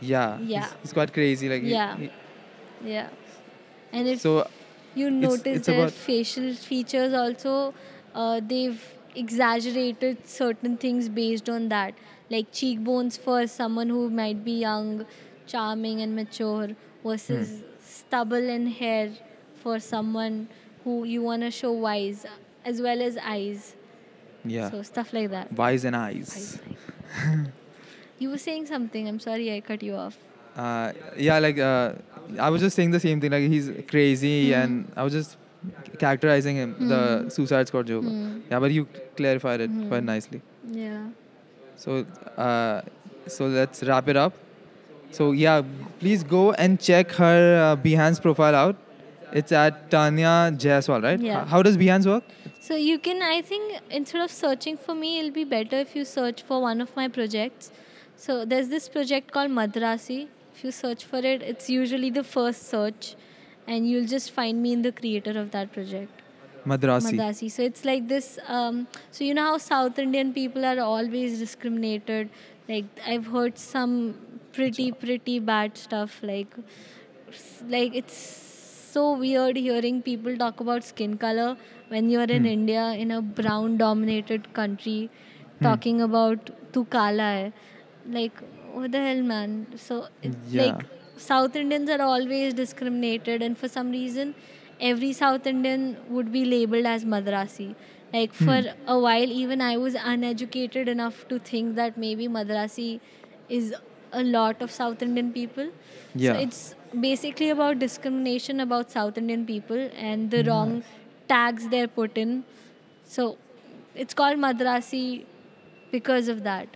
Yeah. 0.00 0.38
Yeah. 0.40 0.62
He's, 0.64 0.72
he's 0.82 0.92
quite 0.92 1.12
crazy. 1.12 1.48
Like. 1.48 1.62
Yeah. 1.64 1.96
he- 1.96 2.10
Yeah. 2.84 3.08
And 3.92 4.08
if 4.08 4.20
so 4.20 4.48
you 4.94 5.10
notice 5.10 5.58
it's 5.58 5.66
their 5.66 5.88
facial 5.88 6.54
features 6.54 7.12
also, 7.14 7.74
uh, 8.14 8.40
they've 8.44 8.82
exaggerated 9.14 10.26
certain 10.26 10.76
things 10.76 11.08
based 11.08 11.48
on 11.48 11.68
that. 11.68 11.94
Like 12.30 12.50
cheekbones 12.52 13.16
for 13.18 13.46
someone 13.46 13.88
who 13.90 14.08
might 14.10 14.42
be 14.44 14.52
young, 14.60 15.04
charming, 15.46 16.00
and 16.00 16.16
mature, 16.16 16.68
versus 17.04 17.50
Hmm. 17.60 17.66
stubble 17.84 18.48
and 18.56 18.68
hair 18.80 19.10
for 19.62 19.78
someone 19.78 20.48
who 20.84 21.04
you 21.04 21.22
want 21.22 21.42
to 21.42 21.50
show 21.50 21.72
wise, 21.72 22.24
as 22.64 22.80
well 22.80 23.02
as 23.02 23.18
eyes. 23.18 23.74
Yeah. 24.44 24.70
So 24.70 24.82
stuff 24.82 25.12
like 25.12 25.30
that. 25.30 25.52
Wise 25.52 25.84
and 25.84 25.96
eyes. 25.96 26.58
You 28.18 28.30
were 28.30 28.38
saying 28.38 28.66
something. 28.66 29.08
I'm 29.08 29.18
sorry 29.18 29.52
I 29.54 29.60
cut 29.60 29.82
you 29.82 29.94
off. 29.96 30.16
Uh, 30.56 30.92
yeah, 31.16 31.38
like 31.40 31.58
uh, 31.58 31.92
I 32.38 32.50
was 32.50 32.60
just 32.60 32.76
saying 32.76 32.92
the 32.92 33.00
same 33.00 33.20
thing. 33.20 33.32
Like 33.32 33.48
he's 33.54 33.70
crazy, 33.88 34.50
Mhm. 34.50 34.62
and 34.64 34.92
I 34.96 35.02
was 35.02 35.12
just 35.12 35.36
characterizing 35.98 36.56
him, 36.56 36.76
the 36.92 37.00
Mhm. 37.00 37.32
Suicide 37.32 37.66
Squad 37.68 37.86
Joker. 37.88 38.08
Hmm. 38.08 38.38
Yeah, 38.50 38.60
but 38.60 38.70
you 38.70 38.86
clarified 39.16 39.60
it 39.66 39.70
quite 39.88 40.04
nicely. 40.04 40.40
Yeah. 40.70 41.06
So, 41.76 42.04
uh, 42.36 42.82
so 43.26 43.46
let's 43.46 43.82
wrap 43.82 44.08
it 44.08 44.16
up. 44.16 44.34
So 45.10 45.32
yeah, 45.32 45.62
please 45.98 46.22
go 46.22 46.52
and 46.52 46.78
check 46.80 47.10
her 47.12 47.38
uh, 47.64 47.76
Behance 47.88 48.22
profile 48.22 48.54
out. 48.54 48.76
It's 49.32 49.50
at 49.50 49.90
Tanya 49.90 50.52
Jaiswal, 50.64 51.02
right? 51.02 51.18
Yeah. 51.18 51.44
How 51.46 51.62
does 51.62 51.76
Behance 51.76 52.06
work? 52.06 52.22
So 52.62 52.76
you 52.76 53.00
can, 53.00 53.22
I 53.22 53.42
think, 53.42 53.80
instead 53.90 54.22
of 54.22 54.30
searching 54.30 54.76
for 54.76 54.94
me, 54.94 55.18
it'll 55.18 55.32
be 55.32 55.42
better 55.42 55.78
if 55.78 55.96
you 55.96 56.04
search 56.04 56.42
for 56.42 56.60
one 56.62 56.80
of 56.80 56.94
my 56.94 57.08
projects. 57.08 57.72
So 58.14 58.44
there's 58.44 58.68
this 58.68 58.88
project 58.88 59.32
called 59.32 59.50
Madrasi. 59.50 60.28
If 60.54 60.62
you 60.62 60.70
search 60.70 61.04
for 61.04 61.18
it, 61.18 61.42
it's 61.42 61.68
usually 61.68 62.10
the 62.10 62.22
first 62.22 62.68
search, 62.68 63.16
and 63.66 63.88
you'll 63.90 64.06
just 64.06 64.30
find 64.30 64.62
me 64.62 64.72
in 64.72 64.82
the 64.82 64.92
creator 64.92 65.32
of 65.40 65.50
that 65.50 65.72
project. 65.72 66.22
Madrasi. 66.64 67.10
Madrasi. 67.10 67.50
So 67.50 67.64
it's 67.64 67.84
like 67.84 68.06
this. 68.06 68.38
Um, 68.46 68.86
so 69.10 69.24
you 69.24 69.34
know 69.34 69.46
how 69.46 69.58
South 69.58 69.98
Indian 69.98 70.32
people 70.32 70.64
are 70.64 70.78
always 70.78 71.40
discriminated. 71.40 72.30
Like 72.68 72.84
I've 73.04 73.26
heard 73.26 73.58
some 73.58 74.14
pretty 74.52 74.92
pretty 74.92 75.40
bad 75.40 75.76
stuff. 75.76 76.20
Like 76.22 76.54
like 77.68 77.92
it's 78.04 78.22
so 78.92 79.12
weird 79.18 79.56
hearing 79.56 80.00
people 80.00 80.36
talk 80.36 80.60
about 80.60 80.84
skin 80.84 81.16
color 81.18 81.56
when 81.94 82.10
you're 82.14 82.30
in 82.38 82.48
Hmm. 82.48 82.54
India 82.56 82.86
in 83.04 83.14
a 83.18 83.20
brown 83.40 83.76
dominated 83.84 84.48
country, 84.58 84.98
hmm. 85.04 85.64
talking 85.68 86.02
about 86.08 86.50
tu 86.76 86.84
kala 86.96 87.28
hai. 87.34 87.52
Like 88.18 88.42
what 88.74 88.92
the 88.96 89.04
hell, 89.06 89.22
man? 89.30 89.54
So 89.86 90.02
it, 90.22 90.36
Yeah. 90.50 90.66
like 90.66 90.84
South 91.28 91.56
Indians 91.62 91.94
are 91.96 92.02
always 92.02 92.54
discriminated, 92.60 93.42
and 93.48 93.62
for 93.62 93.72
some 93.76 93.90
reason, 93.96 94.34
every 94.92 95.12
South 95.22 95.48
Indian 95.54 95.88
would 96.18 96.32
be 96.36 96.44
labeled 96.52 96.92
as 96.92 97.04
Madrasi. 97.16 97.68
Like 98.14 98.34
for 98.42 98.60
hmm. 98.60 98.92
a 98.94 98.98
while, 99.06 99.34
even 99.42 99.66
I 99.70 99.76
was 99.86 99.98
uneducated 100.14 100.88
enough 100.96 101.26
to 101.28 101.38
think 101.50 101.76
that 101.80 101.98
maybe 102.06 102.28
Madrasi 102.38 102.88
is 103.60 103.74
a 104.12 104.22
lot 104.22 104.62
of 104.66 104.70
South 104.70 105.02
Indian 105.02 105.32
people. 105.32 105.70
Yeah. 106.14 106.34
So 106.34 106.40
it's 106.46 106.74
basically 107.04 107.48
about 107.50 107.78
discrimination 107.78 108.60
about 108.64 108.90
South 108.90 109.16
Indian 109.22 109.46
people 109.46 109.88
and 110.08 110.30
the 110.30 110.42
hmm. 110.42 110.48
wrong 110.48 110.74
tags 111.28 111.68
they're 111.68 111.88
put 111.88 112.16
in. 112.18 112.44
So 113.04 113.38
it's 113.94 114.14
called 114.14 114.38
Madrasi 114.38 115.24
because 115.90 116.28
of 116.28 116.42
that. 116.44 116.68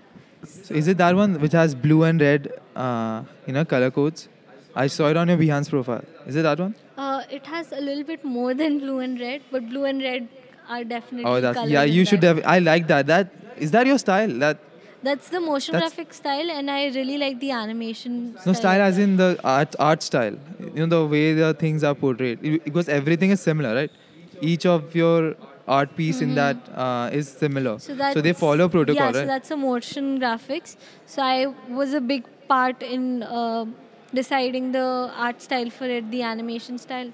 So 0.44 0.74
is 0.74 0.86
it 0.88 0.98
that 0.98 1.16
one 1.16 1.40
which 1.40 1.52
has 1.52 1.74
blue 1.74 2.02
and 2.04 2.20
red, 2.20 2.52
uh, 2.76 3.22
you 3.46 3.52
know, 3.52 3.64
color 3.64 3.90
codes? 3.90 4.28
I 4.74 4.86
saw 4.88 5.08
it 5.08 5.16
on 5.16 5.28
your 5.28 5.38
Behance 5.38 5.70
profile. 5.70 6.04
Is 6.26 6.36
it 6.36 6.42
that 6.42 6.58
one? 6.60 6.74
Uh, 6.98 7.22
it 7.30 7.46
has 7.46 7.72
a 7.72 7.80
little 7.80 8.04
bit 8.04 8.24
more 8.24 8.52
than 8.54 8.78
blue 8.78 8.98
and 8.98 9.18
red, 9.18 9.42
but 9.50 9.66
blue 9.68 9.84
and 9.84 10.02
red 10.02 10.28
are 10.68 10.84
definitely 10.84 11.24
Oh, 11.24 11.40
that's 11.40 11.68
yeah. 11.70 11.82
You 11.84 12.04
should. 12.04 12.20
Def- 12.20 12.46
I 12.46 12.58
like 12.58 12.86
that. 12.88 13.06
That 13.06 13.32
is 13.56 13.70
that 13.70 13.86
your 13.86 13.98
style? 13.98 14.28
That 14.44 14.58
That's 15.06 15.28
the 15.32 15.40
motion 15.40 15.72
That's- 15.74 15.92
graphic 15.94 16.12
style, 16.14 16.50
and 16.50 16.70
I 16.70 16.86
really 16.94 17.16
like 17.18 17.38
the 17.40 17.50
animation. 17.56 18.14
no 18.44 18.52
style 18.60 18.80
of 18.80 18.86
as 18.88 18.98
in 18.98 19.16
the 19.16 19.28
art 19.44 19.76
art 19.88 20.02
style. 20.06 20.36
You 20.60 20.86
know 20.86 20.86
the 20.94 21.06
way 21.12 21.22
the 21.40 21.50
things 21.54 21.84
are 21.90 21.94
portrayed 21.94 22.42
because 22.64 22.88
everything 23.00 23.30
is 23.36 23.40
similar, 23.48 23.74
right? 23.80 23.90
Each 24.40 24.66
of 24.66 24.94
your 24.94 25.34
art 25.66 25.96
piece 25.96 26.20
in 26.20 26.34
that 26.34 26.56
uh, 26.74 27.10
is 27.12 27.28
similar. 27.28 27.76
Mm-hmm. 27.76 28.12
So, 28.12 28.20
they 28.20 28.32
follow 28.32 28.68
protocol, 28.68 29.06
Yeah, 29.06 29.12
so 29.12 29.26
that's 29.26 29.50
a 29.50 29.56
motion 29.56 30.20
graphics. 30.20 30.76
So 31.06 31.22
I 31.22 31.46
was 31.68 31.94
a 31.94 32.00
big 32.00 32.24
part 32.48 32.82
in 32.82 33.22
uh, 33.22 33.66
deciding 34.14 34.72
the 34.72 35.10
art 35.16 35.42
style 35.42 35.70
for 35.70 35.86
it, 35.86 36.10
the 36.10 36.22
animation 36.22 36.78
style 36.78 37.10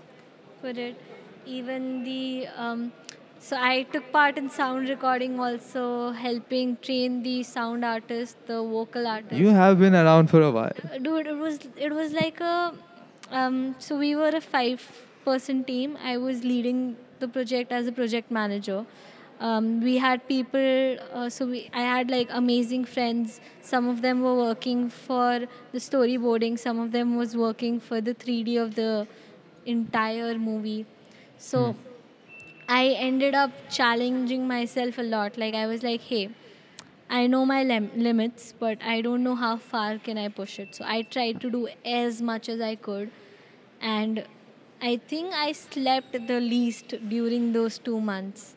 for 0.61 0.69
it, 0.69 0.97
even 1.47 2.05
the. 2.05 2.49
Um, 2.57 2.93
so 3.38 3.57
I 3.59 3.83
took 3.93 4.12
part 4.12 4.38
in 4.38 4.49
sound 4.49 4.88
recording, 4.88 5.41
also 5.41 6.12
helping 6.12 6.76
train 6.76 7.23
the 7.25 7.43
sound 7.43 7.85
artist, 7.85 8.37
the 8.47 8.62
vocal 8.62 9.07
artist. 9.07 9.35
you 9.35 9.49
have 9.49 9.81
been 9.81 9.97
around 9.97 10.29
for 10.29 10.43
a 10.43 10.50
while. 10.50 10.73
Uh, 10.95 10.99
dude 10.99 11.26
it 11.26 11.37
was 11.37 11.59
it 11.76 11.93
was 11.93 12.12
like 12.12 12.41
a 12.41 12.73
um, 13.31 13.75
so 13.79 13.99
we 13.99 14.14
were 14.14 14.29
a 14.29 14.41
five 14.41 14.87
person 15.25 15.62
team 15.64 15.97
i 16.02 16.17
was 16.17 16.43
leading 16.45 16.97
the 17.25 17.29
project 17.38 17.73
as 17.73 17.87
a 17.87 17.93
project 17.93 18.31
manager. 18.31 18.85
Um, 19.41 19.81
we 19.81 19.97
had 19.99 20.26
people 20.29 20.99
uh, 21.12 21.29
so 21.29 21.47
we, 21.47 21.69
i 21.75 21.83
had 21.83 22.11
like 22.11 22.29
amazing 22.41 22.85
friends. 22.97 23.41
Some 23.71 23.88
of 23.93 24.02
them 24.02 24.23
were 24.26 24.37
working 24.37 24.88
for 24.91 25.41
the 25.73 25.83
storyboarding. 25.87 26.59
Some 26.59 26.79
of 26.87 26.93
them 26.93 27.17
was 27.17 27.37
working 27.37 27.81
for 27.81 28.00
the 28.11 28.14
3d 28.14 28.57
of 28.67 28.75
the 28.76 29.07
entire 29.67 30.38
movie. 30.38 30.87
So 31.38 31.75
i 32.69 32.83
ended 33.07 33.35
up 33.35 33.50
challenging 33.81 34.47
myself 34.49 34.99
a 34.99 35.09
lot. 35.14 35.38
Like 35.45 35.55
i 35.55 35.67
was 35.75 35.83
like 35.83 36.00
hey 36.12 36.29
I 37.17 37.26
know 37.26 37.45
my 37.49 37.62
lim- 37.62 37.91
limits, 38.05 38.55
but 38.59 38.83
I 38.83 39.00
don't 39.07 39.23
know 39.23 39.35
how 39.37 39.57
far 39.59 39.99
can 39.99 40.19
I 40.19 40.29
push 40.29 40.59
it. 40.59 40.75
So 40.75 40.85
I 40.93 41.02
tried 41.02 41.41
to 41.43 41.50
do 41.50 41.69
as 41.85 42.23
much 42.23 42.49
as 42.49 42.61
I 42.69 42.75
could, 42.87 43.11
and 43.81 44.25
I 44.83 44.97
think 45.12 45.33
I 45.33 45.53
slept 45.53 46.27
the 46.27 46.41
least 46.41 46.95
during 47.09 47.53
those 47.53 47.79
two 47.79 48.01
months. 48.01 48.55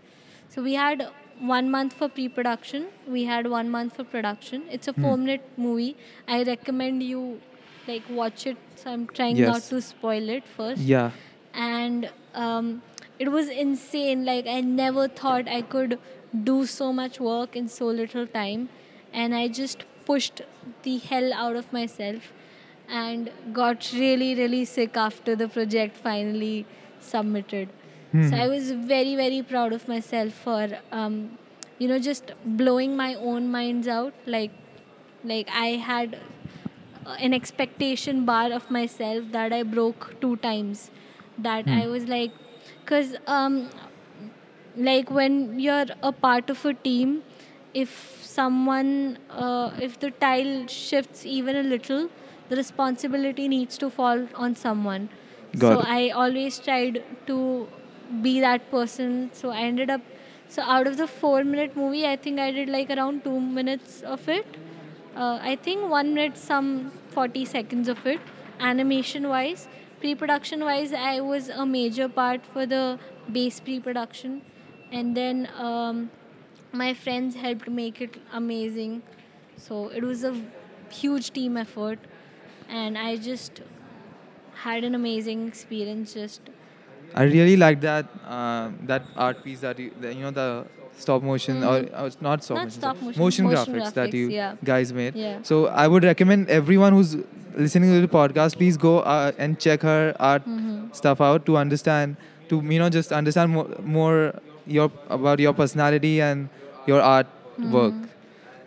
So 0.49 0.63
we 0.63 0.73
had 0.73 1.07
one 1.39 1.69
month 1.69 1.93
for 1.93 2.09
pre-production. 2.09 2.87
We 3.07 3.25
had 3.25 3.47
one 3.49 3.69
month 3.69 3.97
for 3.97 4.03
production. 4.03 4.63
It's 4.71 4.87
a 4.87 4.93
four-minute 4.93 5.43
movie. 5.57 5.95
I 6.27 6.43
recommend 6.43 7.03
you 7.03 7.41
like 7.87 8.03
watch 8.09 8.47
it. 8.47 8.57
So 8.75 8.91
I'm 8.91 9.07
trying 9.07 9.39
not 9.41 9.61
to 9.63 9.81
spoil 9.81 10.29
it 10.29 10.43
first 10.57 10.81
Yeah. 10.81 11.11
and 11.53 12.09
um, 12.33 12.81
it 13.19 13.31
was 13.31 13.47
insane. 13.49 14.25
Like 14.25 14.47
I 14.47 14.61
never 14.61 15.07
thought 15.07 15.47
I 15.47 15.61
could 15.61 15.99
do 16.43 16.65
so 16.65 16.91
much 16.91 17.19
work 17.19 17.55
in 17.55 17.67
so 17.69 17.85
little 17.85 18.25
time, 18.27 18.69
and 19.13 19.33
I 19.35 19.47
just 19.47 19.85
pushed 20.05 20.41
the 20.83 20.97
hell 20.97 21.31
out 21.33 21.55
of 21.55 21.71
myself, 21.71 22.33
and 22.89 23.31
got 23.53 23.91
really 23.93 24.35
really 24.35 24.65
sick 24.65 24.97
after 24.97 25.35
the 25.35 25.47
project 25.47 25.95
finally 25.97 26.65
submitted. 26.99 27.69
So 28.29 28.37
I 28.37 28.47
was 28.47 28.71
very 28.71 29.15
very 29.15 29.41
proud 29.41 29.73
of 29.73 29.87
myself 29.87 30.33
for 30.33 30.69
um, 30.91 31.37
you 31.79 31.87
know 31.87 31.99
just 31.99 32.31
blowing 32.45 32.95
my 32.95 33.15
own 33.15 33.51
minds 33.51 33.87
out. 33.87 34.13
Like 34.25 34.51
like 35.23 35.49
I 35.51 35.67
had 35.87 36.17
uh, 37.05 37.17
an 37.19 37.33
expectation 37.33 38.25
bar 38.25 38.51
of 38.51 38.69
myself 38.71 39.25
that 39.31 39.51
I 39.53 39.63
broke 39.63 40.19
two 40.21 40.37
times. 40.37 40.91
That 41.37 41.67
I 41.67 41.87
was 41.87 42.07
like, 42.07 42.31
because 42.81 43.15
um, 43.27 43.69
like 44.77 45.11
when 45.11 45.59
you're 45.59 45.85
a 46.01 46.11
part 46.11 46.49
of 46.49 46.65
a 46.65 46.73
team, 46.73 47.23
if 47.73 48.19
someone, 48.23 49.17
uh, 49.29 49.71
if 49.81 49.99
the 49.99 50.11
tile 50.11 50.67
shifts 50.67 51.25
even 51.25 51.55
a 51.55 51.63
little, 51.63 52.09
the 52.49 52.55
responsibility 52.55 53.47
needs 53.47 53.77
to 53.77 53.89
fall 53.89 54.27
on 54.35 54.55
someone. 54.55 55.09
Got 55.57 55.73
so 55.73 55.79
it. 55.79 55.87
I 55.87 56.09
always 56.09 56.59
tried 56.59 57.03
to 57.27 57.67
be 58.21 58.39
that 58.39 58.69
person. 58.71 59.31
So 59.33 59.49
I 59.49 59.61
ended 59.61 59.89
up. 59.89 60.01
So 60.47 60.61
out 60.61 60.85
of 60.87 60.97
the 60.97 61.07
four-minute 61.07 61.75
movie, 61.75 62.05
I 62.05 62.15
think 62.15 62.39
I 62.39 62.51
did 62.51 62.69
like 62.69 62.89
around 62.91 63.23
two 63.23 63.39
minutes 63.39 64.01
of 64.03 64.29
it. 64.29 64.45
Uh, 65.15 65.39
I 65.41 65.55
think 65.55 65.89
one 65.89 66.13
minute, 66.13 66.37
some 66.37 66.91
40 67.09 67.45
seconds 67.45 67.87
of 67.87 68.05
it, 68.05 68.19
animation 68.59 69.29
wise. 69.29 69.67
Pre 70.01 70.13
production 70.13 70.63
wise, 70.63 70.93
I 70.93 71.21
was 71.21 71.49
a 71.49 71.65
major 71.65 72.09
part 72.09 72.45
for 72.45 72.65
the 72.65 72.99
base 73.31 73.59
pre 73.59 73.79
production, 73.79 74.41
and 74.91 75.15
then 75.15 75.49
um, 75.57 76.11
my 76.73 76.93
friends 76.93 77.35
helped 77.35 77.69
make 77.69 78.01
it 78.01 78.17
amazing. 78.33 79.01
So 79.57 79.87
it 79.87 80.03
was 80.03 80.23
a 80.23 80.35
huge 80.89 81.31
team 81.31 81.57
effort, 81.57 81.97
and 82.69 82.97
I 82.97 83.17
just 83.17 83.61
had 84.63 84.83
an 84.83 84.95
amazing 84.95 85.47
experience. 85.47 86.13
Just 86.13 86.41
I 87.13 87.23
really 87.23 87.57
like 87.57 87.81
that 87.81 88.05
uh, 88.27 88.69
that 88.83 89.03
art 89.15 89.43
piece 89.43 89.59
that 89.61 89.79
you, 89.79 89.91
the, 89.99 90.13
you 90.13 90.21
know 90.21 90.31
the 90.31 90.65
stop 90.97 91.21
motion 91.23 91.63
or, 91.63 91.77
or 91.97 92.07
it's 92.07 92.21
not 92.21 92.43
stop 92.43 92.57
Mm-hmm. 92.57 92.63
Not 92.63 92.63
motion, 92.63 92.71
stop 92.81 93.01
motion, 93.01 93.21
motion, 93.21 93.45
motion 93.45 93.73
graphics, 93.73 93.93
that 93.93 94.13
you 94.13 94.29
yeah. 94.29 94.55
guys 94.63 94.91
made. 94.93 95.15
Yeah. 95.15 95.39
So 95.43 95.67
I 95.67 95.87
would 95.87 96.03
recommend 96.03 96.49
everyone 96.49 96.93
who's 96.93 97.17
listening 97.55 97.91
to 97.93 98.01
the 98.01 98.07
podcast, 98.07 98.57
please 98.57 98.77
go 98.77 98.99
uh, 98.99 99.31
and 99.37 99.59
check 99.59 99.81
her 99.81 100.15
art 100.19 100.45
Mhm. 100.45 100.93
stuff 100.95 101.21
out 101.21 101.45
to 101.45 101.57
understand 101.57 102.17
to 102.49 102.61
you 102.61 102.79
know 102.79 102.89
just 102.89 103.11
understand 103.11 103.51
more, 103.51 103.67
more 103.83 104.39
your 104.67 104.91
about 105.09 105.39
your 105.39 105.53
personality 105.53 106.21
and 106.21 106.49
your 106.87 107.01
art 107.01 107.27
work. 107.71 107.93
Mhm. 107.93 108.07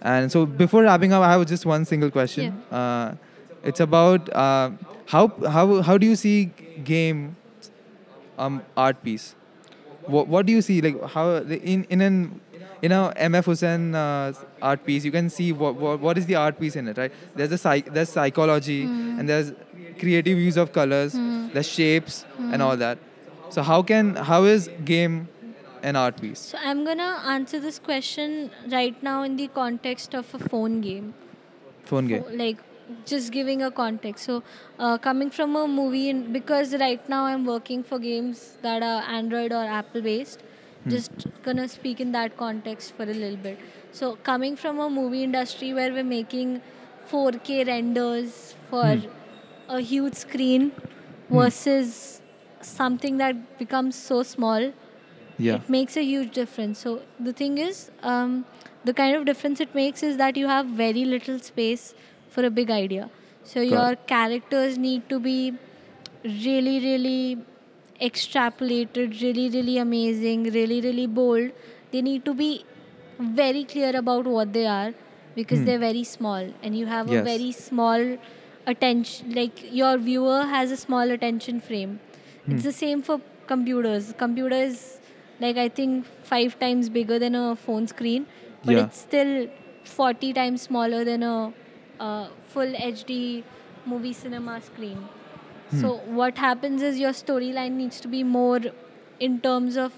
And 0.00 0.31
so 0.33 0.47
before 0.47 0.83
wrapping 0.85 1.12
up, 1.12 1.23
I 1.23 1.33
have 1.33 1.47
just 1.47 1.67
one 1.67 1.85
single 1.85 2.11
question. 2.11 2.62
Uh, 2.71 3.14
it's 3.62 3.81
about 3.81 4.29
uh, 4.35 4.71
how 5.07 5.29
how 5.49 5.83
how 5.83 5.99
do 5.99 6.07
you 6.07 6.17
see 6.17 6.47
game 6.85 7.37
um, 8.38 8.62
art 8.77 9.03
piece? 9.03 9.35
What, 10.07 10.29
what 10.29 10.47
do 10.47 10.53
you 10.53 10.62
see 10.62 10.81
like 10.81 11.03
how 11.11 11.37
in 11.38 11.85
in 11.85 12.00
an 12.00 12.41
in 12.83 12.93
a 12.93 13.12
MF 13.17 13.45
Husain 13.47 13.95
uh, 13.95 14.33
art 14.62 14.85
piece 14.87 15.05
you 15.05 15.11
can 15.12 15.29
see 15.29 15.53
what, 15.53 15.75
what 15.75 16.00
what 16.00 16.17
is 16.17 16.27
the 16.27 16.37
art 16.37 16.59
piece 16.61 16.77
in 16.77 16.88
it 16.88 16.97
right? 16.97 17.12
There's 17.35 17.53
a 17.53 17.59
psych 17.59 17.93
there's 17.93 18.09
psychology 18.09 18.85
Mm. 18.87 19.19
and 19.21 19.29
there's 19.29 19.53
creative 19.99 20.38
use 20.38 20.57
of 20.57 20.73
colors, 20.73 21.15
Mm. 21.15 21.53
there's 21.53 21.69
shapes 21.69 22.25
and 22.38 22.62
Mm. 22.62 22.65
all 22.69 22.77
that. 22.77 22.99
So 23.50 23.62
how 23.62 23.83
can 23.83 24.15
how 24.31 24.45
is 24.45 24.71
game 24.85 25.29
an 25.83 25.97
art 25.97 26.21
piece? 26.21 26.38
So 26.38 26.59
I'm 26.62 26.85
gonna 26.85 27.11
answer 27.35 27.61
this 27.61 27.79
question 27.79 28.50
right 28.71 29.03
now 29.03 29.23
in 29.25 29.37
the 29.37 29.49
context 29.49 30.15
of 30.15 30.33
a 30.35 30.38
phone 30.38 30.81
game. 30.81 31.12
Phone 31.85 32.07
game. 32.07 32.23
Pho- 32.23 32.37
Like 32.45 32.59
just 33.04 33.33
giving 33.33 33.62
a 33.62 33.71
context. 33.71 34.25
So 34.25 34.42
uh, 34.78 34.99
coming 34.99 35.30
from 35.30 35.57
a 35.57 35.66
movie, 35.66 36.09
and 36.11 36.33
because 36.33 36.75
right 36.75 37.09
now 37.09 37.25
I'm 37.26 37.45
working 37.45 37.83
for 37.83 37.99
games 37.99 38.59
that 38.62 38.83
are 38.83 39.02
Android 39.02 39.52
or 39.52 39.64
Apple 39.64 40.02
based. 40.02 40.42
Hmm. 40.85 40.90
Just 40.90 41.26
gonna 41.42 41.68
speak 41.68 42.00
in 42.00 42.12
that 42.12 42.37
context 42.37 42.95
for 42.97 43.02
a 43.04 43.14
little 43.14 43.37
bit. 43.37 43.59
So 43.92 44.16
coming 44.16 44.57
from 44.57 44.78
a 44.78 44.88
movie 44.90 45.23
industry 45.25 45.73
where 45.73 45.92
we're 45.92 46.04
making 46.04 46.61
4K 47.07 47.64
renders 47.64 48.54
for 48.71 48.85
Hmm. 48.97 49.09
a 49.68 49.80
huge 49.80 50.14
screen 50.14 50.73
versus 51.30 52.21
something 52.61 53.18
that 53.18 53.59
becomes 53.59 53.97
so 53.97 54.23
small 54.23 54.73
Yeah. 55.38 55.57
it 55.57 55.68
makes 55.75 55.97
a 55.97 56.02
huge 56.04 56.33
difference 56.37 56.78
so 56.87 57.00
the 57.28 57.33
thing 57.33 57.59
is 57.59 57.90
um, 58.02 58.45
the 58.85 58.92
kind 58.92 59.16
of 59.16 59.25
difference 59.25 59.61
it 59.61 59.75
makes 59.75 60.02
is 60.02 60.16
that 60.16 60.37
you 60.37 60.49
have 60.49 60.66
very 60.66 61.04
little 61.04 61.38
space 61.38 61.95
for 62.28 62.44
a 62.44 62.50
big 62.50 62.70
idea 62.70 63.11
so 63.44 63.61
Got 63.61 63.70
your 63.73 63.97
characters 64.12 64.78
need 64.78 65.08
to 65.08 65.18
be 65.20 65.54
really 66.25 66.78
really 66.80 67.38
extrapolated 68.00 69.20
really 69.23 69.49
really 69.50 69.78
amazing 69.78 70.44
really 70.56 70.80
really 70.80 71.06
bold 71.06 71.50
they 71.92 72.02
need 72.02 72.25
to 72.25 72.35
be 72.35 72.64
very 73.18 73.64
clear 73.64 73.94
about 73.97 74.26
what 74.26 74.52
they 74.52 74.66
are 74.66 74.92
because 75.35 75.61
Hmm. 75.61 75.66
they're 75.66 75.85
very 75.85 76.04
small 76.04 76.52
and 76.62 76.76
you 76.78 76.87
have 76.87 77.11
a 77.16 77.18
very 77.28 77.50
small 77.52 78.04
attention 78.66 79.32
like 79.40 79.62
your 79.80 79.97
viewer 79.99 80.42
has 80.54 80.70
a 80.70 80.76
small 80.85 81.11
attention 81.18 81.61
frame 81.68 81.99
Hmm. 82.47 82.52
it's 82.54 82.64
the 82.70 82.73
same 82.80 83.02
for 83.11 83.20
computers 83.52 84.12
computer 84.25 84.61
is 84.70 84.82
like 85.44 85.56
i 85.64 85.68
think 85.80 86.06
five 86.32 86.58
times 86.64 86.90
bigger 86.99 87.18
than 87.25 87.35
a 87.42 87.47
phone 87.66 87.87
screen 87.94 88.26
but 88.64 88.76
Yeah. 88.76 88.85
it's 88.85 88.99
still 89.08 89.32
40 89.97 90.32
times 90.40 90.62
smaller 90.70 91.04
than 91.11 91.23
a 91.23 91.35
uh, 92.00 92.28
full 92.55 92.73
hd 92.90 93.45
movie 93.87 94.12
cinema 94.12 94.61
screen 94.61 95.09
Hmm. 95.70 95.81
so 95.81 95.88
what 96.18 96.38
happens 96.38 96.83
is 96.83 96.99
your 96.99 97.11
storyline 97.12 97.72
needs 97.72 98.01
to 98.01 98.09
be 98.09 98.22
more 98.25 98.61
in 99.20 99.40
terms 99.40 99.77
of 99.77 99.92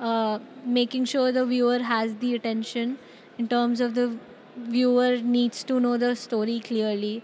uh, 0.00 0.38
making 0.64 1.04
sure 1.04 1.32
the 1.32 1.44
viewer 1.46 1.78
has 1.80 2.16
the 2.16 2.34
attention 2.34 2.98
in 3.38 3.48
terms 3.48 3.80
of 3.80 3.94
the 3.94 4.16
viewer 4.56 5.16
needs 5.18 5.62
to 5.64 5.78
know 5.80 5.96
the 5.96 6.14
story 6.16 6.60
clearly 6.60 7.22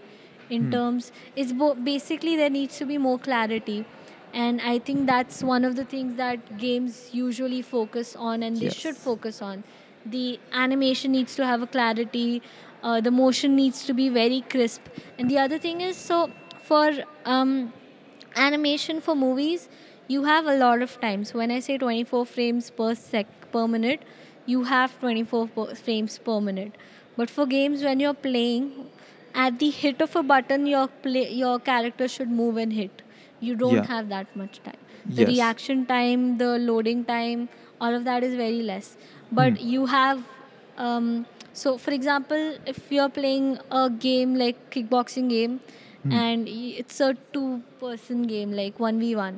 in 0.49 0.65
Hmm. 0.65 0.71
terms 0.77 1.11
it's 1.35 1.51
bo- 1.61 1.75
basically 1.75 2.35
there 2.35 2.49
needs 2.55 2.77
to 2.77 2.85
be 2.93 2.97
more 3.05 3.17
clarity 3.27 3.77
and 4.43 4.61
i 4.71 4.77
think 4.89 5.05
that's 5.11 5.41
one 5.49 5.65
of 5.69 5.75
the 5.79 5.85
things 5.93 6.15
that 6.21 6.51
games 6.65 6.99
usually 7.19 7.61
focus 7.71 8.15
on 8.31 8.43
and 8.49 8.61
they 8.65 8.69
should 8.77 8.97
focus 9.05 9.41
on 9.41 9.63
the 10.15 10.39
animation 10.65 11.11
needs 11.17 11.35
to 11.35 11.45
have 11.51 11.61
a 11.61 11.67
clarity 11.75 12.41
uh, 12.85 13.01
the 13.01 13.11
motion 13.11 13.55
needs 13.55 13.85
to 13.85 13.93
be 13.93 14.09
very 14.09 14.41
crisp 14.55 14.89
and 15.19 15.29
the 15.31 15.39
other 15.45 15.59
thing 15.67 15.81
is 15.81 15.97
so 15.97 16.29
for 16.71 16.85
um, 17.25 17.73
animation 18.35 19.01
for 19.01 19.15
movies 19.15 19.67
you 20.07 20.23
have 20.25 20.45
a 20.45 20.55
lot 20.63 20.81
of 20.87 20.99
time 21.01 21.23
so 21.29 21.39
when 21.39 21.51
i 21.51 21.59
say 21.67 21.77
24 21.77 22.25
frames 22.33 22.69
per 22.81 22.93
sec 22.95 23.27
per 23.51 23.67
minute 23.75 24.03
you 24.53 24.63
have 24.71 24.99
24 24.99 25.47
per 25.57 25.67
frames 25.83 26.17
per 26.29 26.39
minute 26.49 26.77
but 27.17 27.29
for 27.37 27.45
games 27.55 27.83
when 27.89 27.99
you're 28.05 28.19
playing 28.27 28.69
at 29.45 29.59
the 29.59 29.69
hit 29.79 30.01
of 30.07 30.15
a 30.15 30.23
button 30.33 30.67
your 30.73 30.87
play 31.07 31.25
your 31.43 31.57
character 31.71 32.07
should 32.17 32.31
move 32.41 32.57
and 32.65 32.73
hit 32.81 33.01
you 33.47 33.55
don't 33.63 33.75
Yeah. 33.81 33.91
have 33.95 34.09
that 34.15 34.35
much 34.43 34.59
time 34.67 34.81
the 35.19 35.25
Yes. 35.25 35.29
reaction 35.33 35.85
time 35.93 36.27
the 36.43 36.51
loading 36.69 37.03
time 37.11 37.47
all 37.81 37.97
of 37.99 38.05
that 38.09 38.23
is 38.29 38.35
very 38.43 38.63
less 38.71 38.91
but 39.41 39.59
Hmm. 39.59 39.73
you 39.75 39.85
have 39.97 40.23
um, 40.77 41.09
so 41.63 41.77
for 41.85 41.91
example 41.97 42.45
if 42.73 42.79
you're 42.95 43.09
playing 43.17 43.49
a 43.81 43.89
game 44.07 44.35
like 44.45 44.61
kickboxing 44.77 45.29
game 45.37 45.59
Hmm. 46.05 46.11
and 46.21 46.49
it's 46.79 46.99
a 47.03 47.07
two 47.35 47.51
person 47.83 48.19
game 48.31 48.51
like 48.57 48.77
1v1 48.87 49.37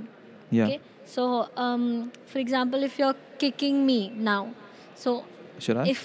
Yeah. 0.56 0.66
okay 0.66 0.80
so 1.12 1.28
um, 1.66 1.86
for 2.32 2.40
example 2.40 2.84
if 2.88 2.98
you're 3.02 3.16
kicking 3.44 3.86
me 3.90 4.00
now 4.30 4.40
so 5.04 5.14
Should 5.66 5.78
I? 5.84 5.86
if 5.94 6.02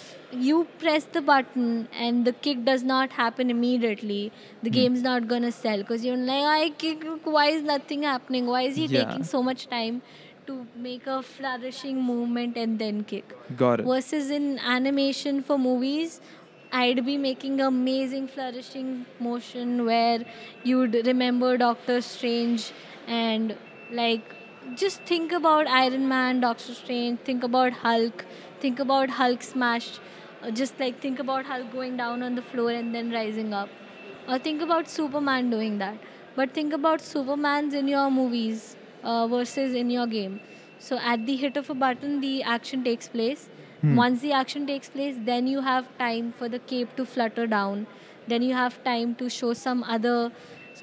you 0.48 0.60
press 0.82 1.08
the 1.16 1.22
button 1.30 1.88
and 2.04 2.24
the 2.30 2.32
kick 2.46 2.60
does 2.68 2.84
not 2.92 3.16
happen 3.22 3.50
immediately 3.56 4.20
the 4.62 4.70
Hmm. 4.70 4.76
game's 4.78 5.02
not 5.08 5.26
gonna 5.34 5.50
sell 5.58 5.82
because 5.86 6.04
you're 6.10 6.22
like 6.30 6.46
i 6.52 6.70
kick 6.84 7.04
why 7.38 7.46
is 7.56 7.66
nothing 7.74 8.06
happening 8.12 8.46
why 8.54 8.62
is 8.70 8.76
he 8.82 8.86
Yeah. 8.86 9.02
taking 9.04 9.24
so 9.34 9.42
much 9.50 9.66
time 9.76 10.00
to 10.46 10.66
make 10.76 11.06
a 11.06 11.22
flourishing 11.22 12.02
movement 12.02 12.56
and 12.56 12.78
then 12.78 13.04
kick. 13.04 13.34
Got 13.56 13.80
it. 13.80 13.86
versus 13.86 14.30
in 14.30 14.58
animation 14.58 15.42
for 15.42 15.58
movies 15.58 16.20
i'd 16.72 17.04
be 17.06 17.16
making 17.24 17.60
amazing 17.60 18.26
flourishing 18.26 19.04
motion 19.20 19.84
where 19.84 20.24
you'd 20.64 20.94
remember 21.06 21.56
doctor 21.62 22.00
strange 22.00 22.72
and 23.06 23.56
like 23.90 24.34
just 24.74 25.02
think 25.10 25.32
about 25.32 25.66
iron 25.66 26.08
man 26.08 26.40
doctor 26.40 26.74
strange 26.78 27.18
think 27.30 27.44
about 27.50 27.72
hulk 27.84 28.24
think 28.60 28.80
about 28.86 29.10
hulk 29.20 29.42
smash 29.42 29.90
uh, 30.42 30.50
just 30.50 30.80
like 30.80 31.00
think 31.00 31.18
about 31.20 31.44
hulk 31.46 31.70
going 31.72 31.96
down 31.96 32.22
on 32.22 32.34
the 32.34 32.42
floor 32.42 32.70
and 32.70 32.94
then 32.94 33.10
rising 33.12 33.52
up. 33.54 33.68
Or 34.28 34.38
think 34.38 34.62
about 34.62 34.88
superman 34.88 35.50
doing 35.50 35.78
that. 35.78 35.96
But 36.34 36.52
think 36.52 36.72
about 36.72 37.00
supermans 37.00 37.74
in 37.74 37.86
your 37.88 38.10
movies 38.10 38.76
uh, 39.02 39.26
versus 39.26 39.74
in 39.74 39.90
your 39.90 40.06
game 40.06 40.40
so 40.78 40.98
at 40.98 41.26
the 41.26 41.36
hit 41.36 41.56
of 41.56 41.70
a 41.70 41.74
button 41.74 42.20
the 42.20 42.42
action 42.42 42.84
takes 42.92 43.08
place 43.18 43.48
Hmm. 43.82 43.96
once 43.98 44.20
the 44.24 44.28
action 44.38 44.64
takes 44.66 44.88
place 44.96 45.16
then 45.28 45.46
you 45.52 45.60
have 45.68 45.86
time 46.00 46.26
for 46.40 46.48
the 46.50 46.58
cape 46.72 46.90
to 46.98 47.04
flutter 47.14 47.46
down 47.54 47.80
then 48.32 48.44
you 48.48 48.54
have 48.58 48.76
time 48.84 49.14
to 49.22 49.28
show 49.36 49.48
some 49.62 49.82
other 49.94 50.30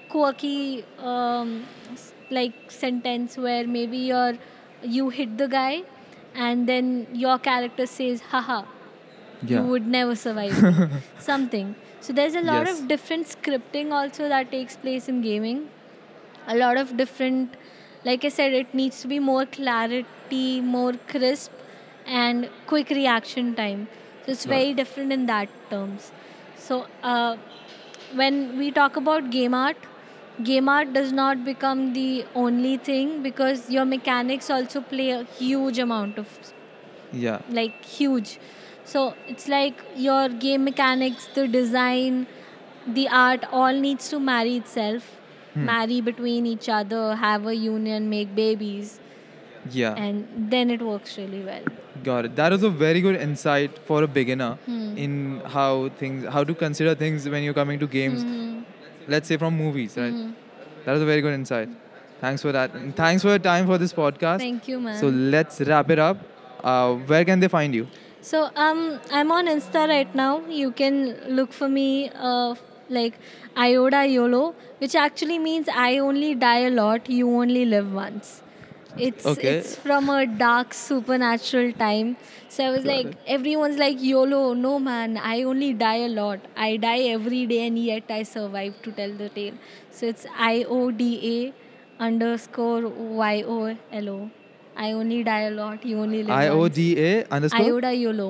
quirky 0.10 0.84
um, 1.00 1.64
like 2.30 2.54
sentence 2.70 3.38
where 3.38 3.66
maybe 3.68 3.98
you're 3.98 4.34
you 4.84 5.10
hit 5.10 5.38
the 5.38 5.48
guy 5.48 5.84
and 6.36 6.68
then 6.68 7.08
your 7.14 7.38
character 7.40 7.86
says 7.86 8.22
haha 8.34 8.60
Yeah. 9.50 9.62
you 9.62 9.64
would 9.72 9.88
never 9.96 10.16
survive 10.16 10.60
something 11.30 11.76
so 12.02 12.14
there's 12.20 12.36
a 12.36 12.42
lot 12.52 12.66
Yes. 12.68 12.80
of 12.80 12.88
different 12.88 13.28
scripting 13.34 13.92
also 14.02 14.28
that 14.34 14.52
takes 14.52 14.76
place 14.86 15.08
in 15.14 15.22
gaming 15.22 15.62
a 16.48 16.56
lot 16.62 16.78
of 16.84 16.96
different 16.98 17.56
like 18.06 18.26
i 18.26 18.30
said 18.30 18.54
it 18.54 18.74
needs 18.74 19.02
to 19.02 19.08
be 19.08 19.20
more 19.20 19.46
clarity 19.46 20.62
more 20.62 20.94
crisp 21.08 21.52
and 22.06 22.50
quick 22.66 22.90
reaction 22.90 23.54
time. 23.56 23.88
So 24.26 24.32
it's 24.32 24.46
very 24.46 24.74
different 24.74 25.12
in 25.14 25.28
that 25.28 25.48
terms. 25.70 26.12
So 26.58 26.88
uh, 27.04 27.38
when 28.16 28.58
we 28.58 28.72
talk 28.72 28.96
about 28.96 29.30
game 29.30 29.54
art 29.54 29.78
game 30.44 30.70
art 30.70 30.94
does 30.94 31.12
not 31.12 31.44
become 31.46 31.94
the 31.94 32.26
only 32.34 32.78
thing 32.78 33.22
because 33.22 33.70
your 33.70 33.86
mechanics 33.86 34.50
also 34.50 34.82
play 34.82 35.12
a 35.12 35.24
huge 35.24 35.78
amount 35.80 36.18
of 36.18 36.28
Yeah. 37.12 37.40
like 37.50 37.84
huge. 37.84 38.40
So 38.86 39.14
it's 39.28 39.48
like 39.48 39.84
your 39.96 40.30
game 40.30 40.64
mechanics 40.64 41.28
the 41.36 41.48
design 41.48 42.28
the 42.88 43.08
art 43.10 43.46
all 43.52 43.74
needs 43.74 44.10
to 44.10 44.20
marry 44.20 44.56
itself 44.58 45.19
Hmm. 45.54 45.66
marry 45.66 46.00
between 46.02 46.46
each 46.46 46.70
other, 46.70 47.16
have 47.16 47.46
a 47.48 47.56
union, 47.56 48.10
make 48.10 48.34
babies, 48.36 49.00
Yeah. 49.72 49.94
and 49.96 50.52
then 50.56 50.70
it 50.70 50.82
works 50.82 51.18
really 51.18 51.44
well. 51.44 51.64
Got 52.04 52.26
it. 52.26 52.36
That 52.36 52.52
was 52.52 52.64
a 52.64 52.70
very 52.70 53.02
good 53.02 53.16
insight 53.28 53.78
for 53.88 54.04
a 54.04 54.08
beginner 54.08 54.52
Hmm. 54.66 54.98
in 55.06 55.42
how 55.56 55.90
things, 56.04 56.26
how 56.38 56.44
to 56.44 56.54
consider 56.54 56.94
things 56.96 57.28
when 57.28 57.44
you're 57.44 57.58
coming 57.62 57.80
to 57.80 57.88
games. 57.88 58.24
Mhm. 58.24 58.64
Let's 59.08 59.28
say 59.28 59.38
from 59.38 59.58
movies, 59.58 59.98
right? 59.98 60.14
Mhm. 60.14 60.34
That 60.86 60.94
was 60.94 61.02
a 61.02 61.06
very 61.06 61.22
good 61.28 61.34
insight. 61.40 61.70
Thanks 62.22 62.42
for 62.42 62.52
that. 62.52 62.74
And 62.76 62.96
thanks 62.96 63.22
for 63.24 63.30
your 63.30 63.40
time 63.50 63.66
for 63.66 63.78
this 63.78 63.94
podcast. 63.94 64.40
Thank 64.46 64.68
you, 64.68 64.80
man. 64.80 64.98
So 65.02 65.08
let's 65.36 65.60
wrap 65.72 65.90
it 65.90 66.00
up. 66.00 66.18
Uh, 66.64 66.96
where 67.12 67.26
can 67.26 67.40
they 67.40 67.48
find 67.48 67.74
you? 67.74 67.88
So 68.22 68.50
um, 68.56 69.00
I'm 69.12 69.32
on 69.32 69.48
Insta 69.48 69.88
right 69.88 70.14
now. 70.14 70.42
You 70.62 70.72
can 70.72 70.98
look 71.28 71.54
for 71.54 71.70
me 71.70 72.10
uh, 72.32 72.56
like 72.90 73.14
Ioda 73.58 74.06
YOLO, 74.12 74.56
which 74.80 74.96
actually 74.96 75.40
means 75.40 75.68
I 75.70 75.98
only 76.00 76.36
die 76.36 76.60
a 76.60 76.70
lot, 76.72 77.10
you 77.10 77.30
only 77.30 77.66
live 77.66 77.92
once. 77.94 78.42
It's 78.98 79.26
Okay. 79.26 79.58
it's 79.58 79.76
from 79.76 80.10
a 80.10 80.26
dark 80.26 80.74
supernatural 80.74 81.72
time. 81.74 82.18
So 82.50 82.66
I 82.66 82.72
was 82.72 82.84
Got 82.84 82.96
like, 82.96 83.06
it. 83.08 83.18
everyone's 83.28 83.78
like 83.78 84.02
YOLO. 84.02 84.54
No 84.54 84.80
man, 84.80 85.18
I 85.18 85.44
only 85.44 85.74
die 85.74 86.02
a 86.08 86.10
lot. 86.10 86.40
I 86.58 86.78
die 86.78 87.00
every 87.18 87.46
day, 87.46 87.60
and 87.68 87.78
yet 87.78 88.10
I 88.10 88.24
survive 88.24 88.82
to 88.88 88.92
tell 88.92 89.14
the 89.22 89.30
tale. 89.30 89.54
So 89.92 90.08
it's 90.08 90.26
I 90.38 90.66
O 90.68 90.92
D 90.92 91.10
A 91.36 92.04
underscore 92.04 92.88
Y 92.88 93.44
O 93.48 93.60
L 94.02 94.10
O. 94.10 94.20
I 94.76 94.92
only 94.94 95.24
die 95.24 95.42
a 95.42 95.52
lot. 95.52 95.86
You 95.86 96.00
only 96.00 96.24
live 96.24 96.32
I 96.32 96.48
O. 96.50 96.68
D 96.68 96.88
A 97.12 97.26
underscore. 97.38 97.66
Ioda 97.66 97.94
YOLO. 98.02 98.30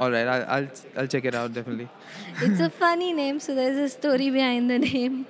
All 0.00 0.10
right, 0.10 0.26
I'll, 0.34 0.44
I'll 0.56 0.68
I'll 1.00 1.06
check 1.14 1.26
it 1.30 1.34
out 1.34 1.52
definitely. 1.56 1.88
It's 2.46 2.60
a 2.66 2.70
funny 2.70 3.12
name, 3.12 3.38
so 3.46 3.54
there's 3.54 3.76
a 3.78 3.88
story 3.94 4.30
behind 4.30 4.70
the 4.70 4.78
name. 4.78 5.26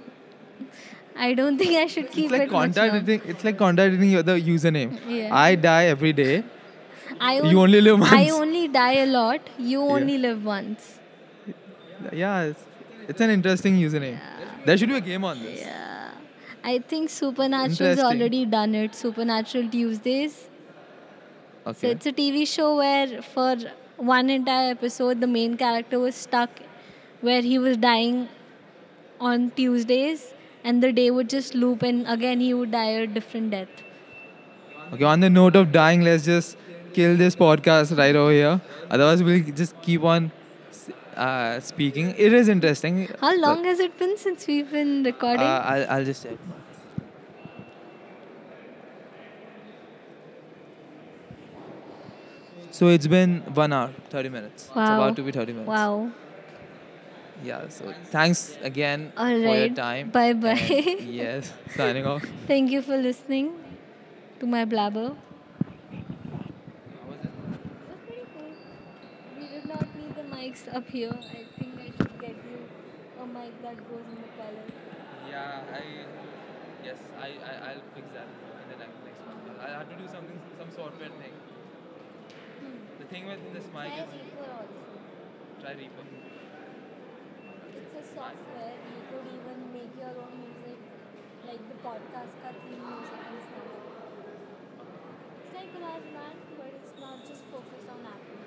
I 1.16 1.35
don't 1.35 1.59
think 1.59 1.76
I 1.78 1.87
should 1.94 2.11
keep 2.11 2.26
it's 2.26 2.33
like 2.33 2.42
it 2.42 2.50
contradicting. 2.50 3.22
It's 3.35 3.44
like 3.48 3.59
contradicting 3.59 4.11
your- 4.16 4.22
the 4.22 4.37
username. 4.52 4.92
Yeah. 5.16 5.35
I 5.35 5.56
die 5.56 5.87
every 5.96 6.12
day. 6.20 6.44
I 7.20 7.33
you 7.40 7.61
only 7.64 7.80
live 7.80 7.98
once. 8.00 8.12
I 8.12 8.30
only 8.30 8.68
die 8.68 8.98
a 9.06 9.06
lot. 9.06 9.40
You 9.59 9.80
Yeah. 9.83 9.94
only 9.96 10.18
live 10.18 10.44
once. 10.44 10.98
yeah, 12.12 12.42
it's, 12.42 12.62
it's 13.09 13.20
an 13.20 13.30
interesting 13.30 13.74
username. 13.76 14.18
There 14.64 14.76
should 14.76 14.88
be 14.88 14.96
a 14.96 15.00
game 15.00 15.24
on 15.24 15.42
this. 15.42 15.61
Yeah. 15.61 16.12
I 16.62 16.78
think 16.78 17.11
Supernatural's 17.11 17.98
already 17.98 18.44
done 18.46 18.74
it. 18.74 18.94
Supernatural 18.94 19.68
Tuesdays. 19.68 20.35
So 21.64 21.70
Okay. 21.70 21.90
it's 21.90 22.06
a 22.06 22.12
TV 22.12 22.46
show 22.46 22.76
where 22.76 23.22
for 23.22 23.56
one 24.01 24.31
entire 24.31 24.71
episode 24.71 25.21
the 25.21 25.27
main 25.27 25.57
character 25.57 25.99
was 25.99 26.15
stuck 26.15 26.51
where 27.21 27.43
he 27.43 27.59
was 27.59 27.77
dying 27.77 28.29
on 29.21 29.51
Tuesdays 29.51 30.33
and 30.65 30.83
the 30.83 30.93
day 30.93 31.11
would 31.11 31.29
just 31.29 31.55
loop 31.55 31.83
and 31.83 32.07
again 32.09 32.41
he 32.41 32.53
would 32.55 32.71
die 32.71 32.91
a 33.03 33.07
different 33.07 33.51
death. 33.51 33.69
Okay. 34.93 35.05
On 35.05 35.21
the 35.21 35.31
note 35.31 35.55
of 35.57 35.71
dying, 35.73 36.03
let's 36.03 36.25
just 36.25 36.57
kill 36.93 37.17
this 37.17 37.37
podcast 37.37 37.97
right 37.97 38.17
over 38.17 38.33
here. 38.33 38.61
Otherwise, 38.91 39.23
we'll 39.23 39.45
just 39.45 39.81
keep 39.83 40.03
on 40.03 40.33
uh, 41.17 41.61
speaking. 41.61 42.15
It 42.17 42.33
is 42.33 42.49
interesting. 42.49 43.09
How 43.21 43.37
long 43.39 43.65
has 43.65 43.79
it 43.79 43.97
been 43.99 44.17
since 44.17 44.47
we've 44.47 44.71
been 44.71 45.03
Uh, 45.07 45.11
recording? 45.11 45.47
I'll, 45.47 45.87
I'll 45.91 46.05
just 46.05 46.25
check. 46.25 46.39
So 52.81 52.88
it's 52.88 53.07
been 53.07 53.43
one 53.53 53.75
hour, 53.75 53.90
30 54.09 54.31
minutes. 54.31 54.71
Wow. 54.75 54.81
It's 54.81 54.90
about 54.90 55.16
to 55.16 55.23
be 55.23 55.33
30 55.33 55.53
minutes. 55.53 55.69
wow. 55.69 56.11
Yeah, 57.45 57.69
so 57.69 57.93
thanks 58.07 58.57
again 58.62 59.12
All 59.19 59.27
for 59.27 59.37
your 59.37 59.69
right. 59.69 59.77
time. 59.77 60.09
Bye 60.09 60.33
bye. 60.33 60.97
Yes, 61.21 61.53
signing 61.77 62.07
off. 62.07 62.25
Thank 62.47 62.71
you 62.71 62.81
for 62.81 62.97
listening 62.97 63.53
to 64.40 64.47
my 64.47 64.64
blabber. 64.64 65.12
We 69.37 69.45
did 69.45 69.66
not 69.69 69.85
need 70.01 70.16
the 70.16 70.25
mics 70.33 70.64
up 70.75 70.88
here. 70.88 71.12
I 71.12 71.45
think 71.61 71.77
I 71.85 71.93
should 71.99 72.16
get 72.19 72.33
you 72.49 72.64
a 73.21 73.27
mic 73.27 73.53
that 73.61 73.77
goes 73.93 74.09
in 74.09 74.25
the 74.25 74.33
color. 74.40 74.64
Yeah, 75.29 75.69
I 75.69 75.85
yes, 76.83 76.97
I, 77.21 77.29
I 77.45 77.53
I'll 77.73 77.85
fix 77.93 78.09
that 78.16 78.29
in 78.64 78.66
the 78.73 78.79
next 78.81 78.97
next 79.05 79.21
one. 79.29 79.37
I'll 79.61 79.85
have 79.85 79.88
to 79.93 79.97
do 80.01 80.09
something 80.09 80.40
some 80.57 80.73
software 80.73 81.12
thing. 81.21 81.39
Thing 83.11 83.27
with 83.27 83.42
this 83.53 83.66
mic 83.75 83.90
Try 83.90 84.07
is 84.07 84.11
Reaper 84.23 84.51
also. 84.55 84.83
try 85.61 85.73
Reaper. 85.75 86.05
It's 87.75 87.94
a 87.99 88.05
software. 88.14 88.75
You 88.94 89.03
could 89.11 89.27
even 89.35 89.59
make 89.75 89.90
your 89.99 90.14
own 90.14 90.35
music, 90.38 90.79
like 91.42 91.62
the 91.66 91.79
podcast 91.83 92.33
ka 92.38 92.55
theme 92.62 92.85
music 92.87 93.18
and 93.27 93.38
stuff. 93.51 93.70
It's 95.42 95.53
like 95.59 95.70
GarageBand, 95.75 96.38
but 96.55 96.70
it's 96.79 96.94
not 97.03 97.18
just 97.27 97.42
focused 97.51 97.90
on 97.90 98.01
Apple. 98.14 98.42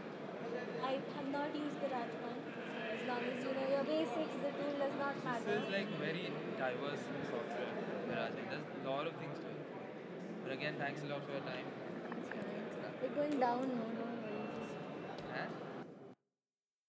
I 0.80 0.94
have 1.20 1.30
not 1.36 1.52
used 1.52 1.78
GarageBand. 1.84 2.40
As 2.96 3.02
long 3.12 3.22
as 3.36 3.38
you 3.44 3.52
know 3.60 3.68
your 3.68 3.84
basics, 3.84 4.36
the 4.48 4.52
tool 4.56 4.74
does 4.80 4.96
not 4.96 5.16
So 5.20 5.28
matter. 5.28 5.60
it's 5.60 5.72
like 5.76 5.90
very 6.00 6.32
diverse 6.56 7.04
software. 7.28 7.74
Garage. 8.08 8.40
There's 8.48 8.64
a 8.64 8.90
lot 8.90 9.12
of 9.12 9.14
things 9.20 9.36
to 9.44 9.52
it. 9.52 9.64
But 10.44 10.52
again, 10.56 10.80
thanks 10.80 11.04
a 11.04 11.12
lot 11.12 11.20
for 11.28 11.36
your 11.36 11.44
time. 11.52 11.68
We're 13.04 13.12
going 13.20 13.38
down, 13.38 13.68
no, 13.76 14.03